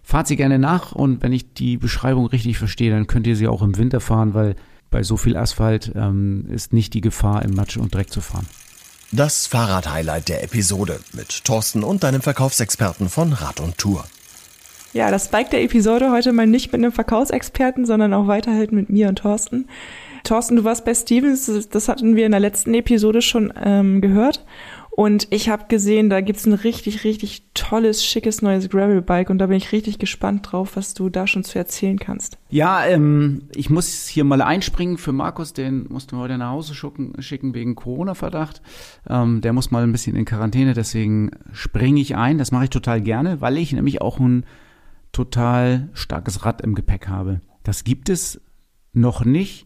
[0.04, 3.48] Fahrt sie gerne nach und wenn ich die Beschreibung richtig verstehe, dann könnt ihr sie
[3.48, 4.56] auch im Winter fahren, weil
[4.92, 8.48] bei so viel Asphalt ähm, ist nicht die Gefahr, im Matsch und Dreck zu fahren.
[9.12, 14.06] Das Fahrrad-Highlight der Episode mit Thorsten und deinem Verkaufsexperten von Rad und Tour.
[14.94, 18.90] Ja, das Bike der Episode heute mal nicht mit einem Verkaufsexperten, sondern auch weiterhin mit
[18.90, 19.68] mir und Thorsten.
[20.24, 24.46] Thorsten, du warst bei Stevens, das hatten wir in der letzten Episode schon ähm, gehört.
[25.00, 29.48] Und ich habe gesehen, da gibt's ein richtig, richtig tolles, schickes neues Gravel-Bike und da
[29.48, 32.38] bin ich richtig gespannt drauf, was du da schon zu erzählen kannst.
[32.50, 36.76] Ja, ähm, ich muss hier mal einspringen für Markus, den mussten wir heute nach Hause
[36.76, 38.62] schicken, schicken wegen Corona-Verdacht.
[39.08, 42.38] Ähm, der muss mal ein bisschen in Quarantäne, deswegen springe ich ein.
[42.38, 44.46] Das mache ich total gerne, weil ich nämlich auch ein
[45.14, 47.40] total starkes Rad im Gepäck habe.
[47.64, 48.42] Das gibt es
[48.92, 49.66] noch nicht.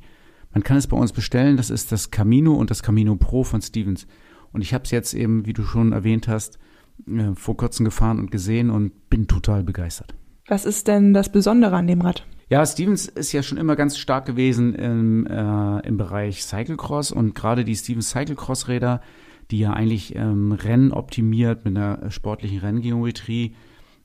[0.51, 1.57] Man kann es bei uns bestellen.
[1.57, 4.05] Das ist das Camino und das Camino Pro von Stevens.
[4.53, 6.59] Und ich habe es jetzt eben, wie du schon erwähnt hast,
[7.07, 10.15] äh, vor kurzem gefahren und gesehen und bin total begeistert.
[10.47, 12.25] Was ist denn das Besondere an dem Rad?
[12.49, 17.33] Ja, Stevens ist ja schon immer ganz stark gewesen im, äh, im Bereich Cyclecross und
[17.33, 19.01] gerade die Stevens Cyclecross-Räder,
[19.49, 23.55] die ja eigentlich ähm, rennoptimiert mit einer sportlichen Renngeometrie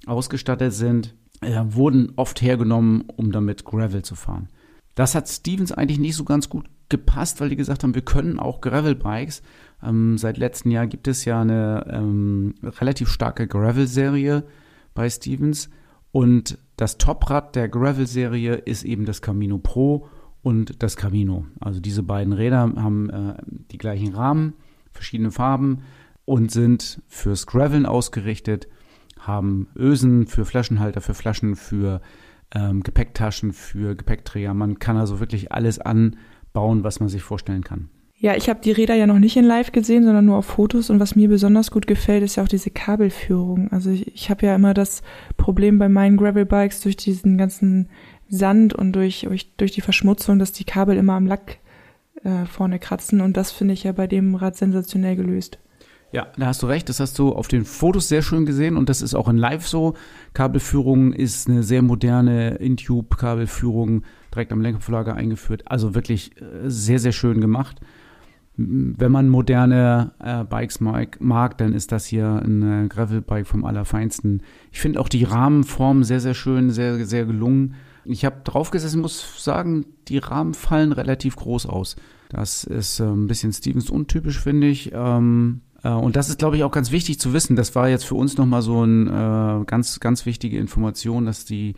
[0.06, 4.48] ausgestattet sind, äh, wurden oft hergenommen, um damit Gravel zu fahren.
[4.98, 8.40] Das hat Stevens eigentlich nicht so ganz gut gepasst, weil die gesagt haben, wir können
[8.40, 9.42] auch Gravel-Bikes.
[9.80, 14.42] Ähm, seit letztem Jahr gibt es ja eine ähm, relativ starke Gravel-Serie
[14.94, 15.70] bei Stevens.
[16.10, 20.08] Und das Toprad der Gravel-Serie ist eben das Camino Pro
[20.42, 21.46] und das Camino.
[21.60, 23.34] Also diese beiden Räder haben äh,
[23.70, 24.54] die gleichen Rahmen,
[24.90, 25.82] verschiedene Farben
[26.24, 28.66] und sind fürs Graveln ausgerichtet
[29.20, 32.00] haben Ösen für Flaschenhalter, für Flaschen, für
[32.54, 34.54] ähm, Gepäcktaschen, für Gepäckträger.
[34.54, 37.88] Man kann also wirklich alles anbauen, was man sich vorstellen kann.
[38.20, 40.90] Ja, ich habe die Räder ja noch nicht in Live gesehen, sondern nur auf Fotos.
[40.90, 43.70] Und was mir besonders gut gefällt, ist ja auch diese Kabelführung.
[43.70, 45.02] Also ich, ich habe ja immer das
[45.36, 47.88] Problem bei meinen Gravelbikes durch diesen ganzen
[48.28, 51.58] Sand und durch, durch, die Verschmutzung, dass die Kabel immer am Lack
[52.24, 53.20] äh, vorne kratzen.
[53.20, 55.60] Und das finde ich ja bei dem Rad sensationell gelöst.
[56.10, 56.88] Ja, da hast du recht.
[56.88, 59.66] Das hast du auf den Fotos sehr schön gesehen und das ist auch in Live
[59.66, 59.94] so.
[60.32, 64.02] Kabelführung ist eine sehr moderne Intube-Kabelführung
[64.32, 65.62] direkt am Lenkerverlager eingeführt.
[65.66, 67.80] Also wirklich äh, sehr, sehr schön gemacht.
[68.56, 73.64] Wenn man moderne äh, Bikes mag, mag, dann ist das hier ein äh, Gravel-Bike vom
[73.64, 74.42] Allerfeinsten.
[74.72, 77.74] Ich finde auch die Rahmenform sehr, sehr schön, sehr, sehr gelungen.
[78.04, 81.96] Ich habe draufgesessen, muss sagen, die Rahmen fallen relativ groß aus.
[82.30, 84.90] Das ist äh, ein bisschen Stevens untypisch, finde ich.
[84.92, 87.56] Ähm, äh, und das ist, glaube ich, auch ganz wichtig zu wissen.
[87.56, 91.74] Das war jetzt für uns nochmal so eine äh, ganz, ganz wichtige Information, dass die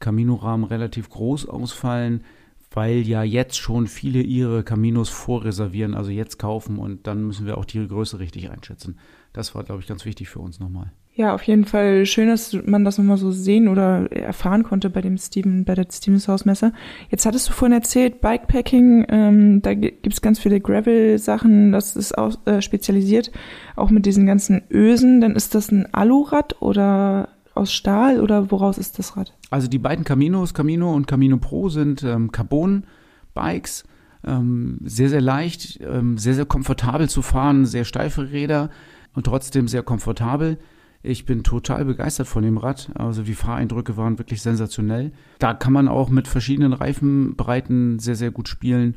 [0.00, 2.24] Camino-Rahmen relativ groß ausfallen,
[2.72, 7.56] weil ja jetzt schon viele ihre Caminos vorreservieren, also jetzt kaufen und dann müssen wir
[7.56, 8.98] auch die Größe richtig einschätzen.
[9.32, 10.92] Das war, glaube ich, ganz wichtig für uns nochmal.
[11.16, 15.00] Ja, auf jeden Fall schön, dass man das nochmal so sehen oder erfahren konnte bei
[15.00, 16.72] dem Steven, bei der Stevens Hausmesse.
[17.08, 22.34] Jetzt hattest du vorhin erzählt, Bikepacking, ähm, da gibt's ganz viele Gravel-Sachen, das ist auch
[22.46, 23.30] äh, spezialisiert,
[23.76, 25.20] auch mit diesen ganzen Ösen.
[25.20, 29.32] Dann ist das ein Alurad oder aus Stahl oder woraus ist das Rad?
[29.50, 33.84] Also die beiden Caminos, Camino und Camino Pro sind ähm, Carbon-Bikes,
[34.26, 38.70] ähm, sehr, sehr leicht, ähm, sehr, sehr komfortabel zu fahren, sehr steife Räder
[39.14, 40.58] und trotzdem sehr komfortabel.
[41.06, 42.90] Ich bin total begeistert von dem Rad.
[42.94, 45.12] Also die Fahreindrücke waren wirklich sensationell.
[45.38, 48.96] Da kann man auch mit verschiedenen Reifenbreiten sehr, sehr gut spielen.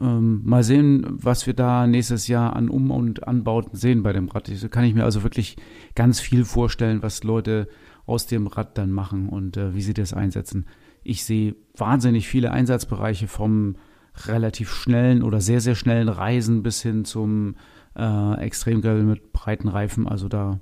[0.00, 4.28] Ähm, mal sehen, was wir da nächstes Jahr an Um- und Anbauten sehen bei dem
[4.28, 4.48] Rad.
[4.48, 5.56] Da kann ich mir also wirklich
[5.96, 7.66] ganz viel vorstellen, was Leute
[8.06, 10.66] aus dem Rad dann machen und äh, wie sie das einsetzen.
[11.02, 13.74] Ich sehe wahnsinnig viele Einsatzbereiche vom
[14.26, 17.56] relativ schnellen oder sehr, sehr schnellen Reisen bis hin zum
[17.96, 20.06] äh, Extremgravel mit breiten Reifen.
[20.06, 20.60] Also da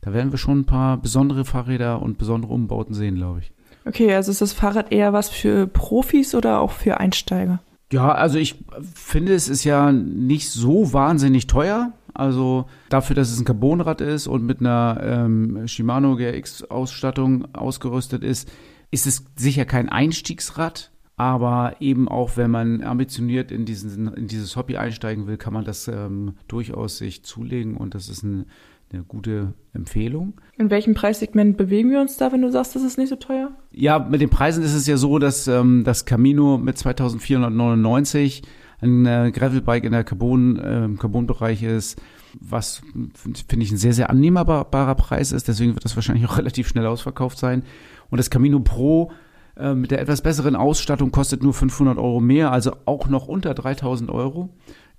[0.00, 3.52] da werden wir schon ein paar besondere Fahrräder und besondere Umbauten sehen, glaube ich.
[3.84, 7.60] Okay, also ist das Fahrrad eher was für Profis oder auch für Einsteiger?
[7.92, 8.56] Ja, also ich
[8.94, 11.92] finde, es ist ja nicht so wahnsinnig teuer.
[12.14, 18.50] Also dafür, dass es ein Carbonrad ist und mit einer ähm, Shimano GX-Ausstattung ausgerüstet ist,
[18.90, 20.90] ist es sicher kein Einstiegsrad.
[21.16, 25.64] Aber eben auch, wenn man ambitioniert in, diesen, in dieses Hobby einsteigen will, kann man
[25.64, 27.76] das ähm, durchaus sich zulegen.
[27.76, 28.46] Und das ist ein
[28.92, 30.34] eine gute Empfehlung.
[30.58, 33.52] In welchem Preissegment bewegen wir uns da, wenn du sagst, das ist nicht so teuer?
[33.72, 38.42] Ja, mit den Preisen ist es ja so, dass ähm, das Camino mit 2499
[38.80, 42.00] ein äh, Gravelbike in der Carbon, äh, Carbon-Bereich ist,
[42.40, 42.82] was
[43.14, 45.48] finde ich ein sehr, sehr annehmbarer Preis ist.
[45.48, 47.62] Deswegen wird das wahrscheinlich auch relativ schnell ausverkauft sein.
[48.10, 49.12] Und das Camino Pro
[49.56, 53.54] äh, mit der etwas besseren Ausstattung kostet nur 500 Euro mehr, also auch noch unter
[53.54, 54.50] 3000 Euro.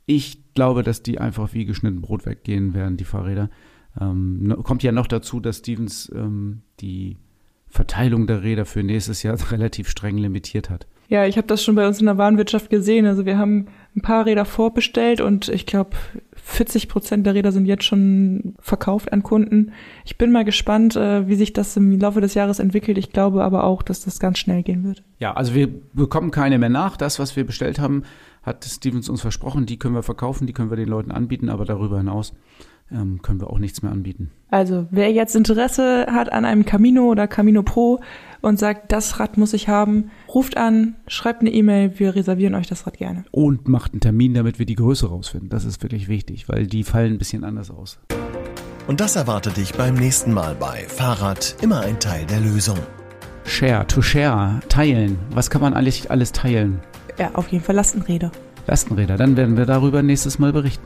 [0.06, 3.50] Ich glaube, dass die einfach wie geschnitten Brot weggehen werden, die Fahrräder.
[4.00, 7.18] Ähm, kommt ja noch dazu, dass Stevens ähm, die
[7.68, 10.88] Verteilung der Räder für nächstes Jahr relativ streng limitiert hat.
[11.08, 13.06] Ja, ich habe das schon bei uns in der Warenwirtschaft gesehen.
[13.06, 13.68] Also wir haben
[13.98, 15.98] ein paar Räder vorbestellt und ich glaube,
[16.42, 19.74] 40 Prozent der Räder sind jetzt schon verkauft an Kunden.
[20.06, 22.98] Ich bin mal gespannt, äh, wie sich das im Laufe des Jahres entwickelt.
[22.98, 25.04] Ich glaube aber auch, dass das ganz schnell gehen wird.
[25.20, 26.96] Ja, also wir bekommen keine mehr nach.
[26.96, 28.04] Das, was wir bestellt haben,
[28.42, 29.66] hat Stevens uns versprochen.
[29.66, 32.34] Die können wir verkaufen, die können wir den Leuten anbieten, aber darüber hinaus
[32.92, 34.32] ähm, können wir auch nichts mehr anbieten.
[34.50, 38.00] Also wer jetzt Interesse hat an einem Camino oder Camino Pro
[38.42, 42.68] und sagt, das Rad muss ich haben, ruft an, schreibt eine E-Mail, wir reservieren euch
[42.68, 43.24] das Rad gerne.
[43.32, 45.50] Und macht einen Termin, damit wir die Größe rausfinden.
[45.50, 48.00] Das ist wirklich wichtig, weil die fallen ein bisschen anders aus.
[48.88, 52.78] Und das erwartet dich beim nächsten Mal bei Fahrrad immer ein Teil der Lösung.
[53.46, 55.18] Share, to share, teilen.
[55.32, 56.80] Was kann man alles, alles teilen?
[57.18, 58.32] Ja, auf jeden Fall Lastenräder.
[58.68, 60.86] Lastenräder, dann werden wir darüber nächstes Mal berichten.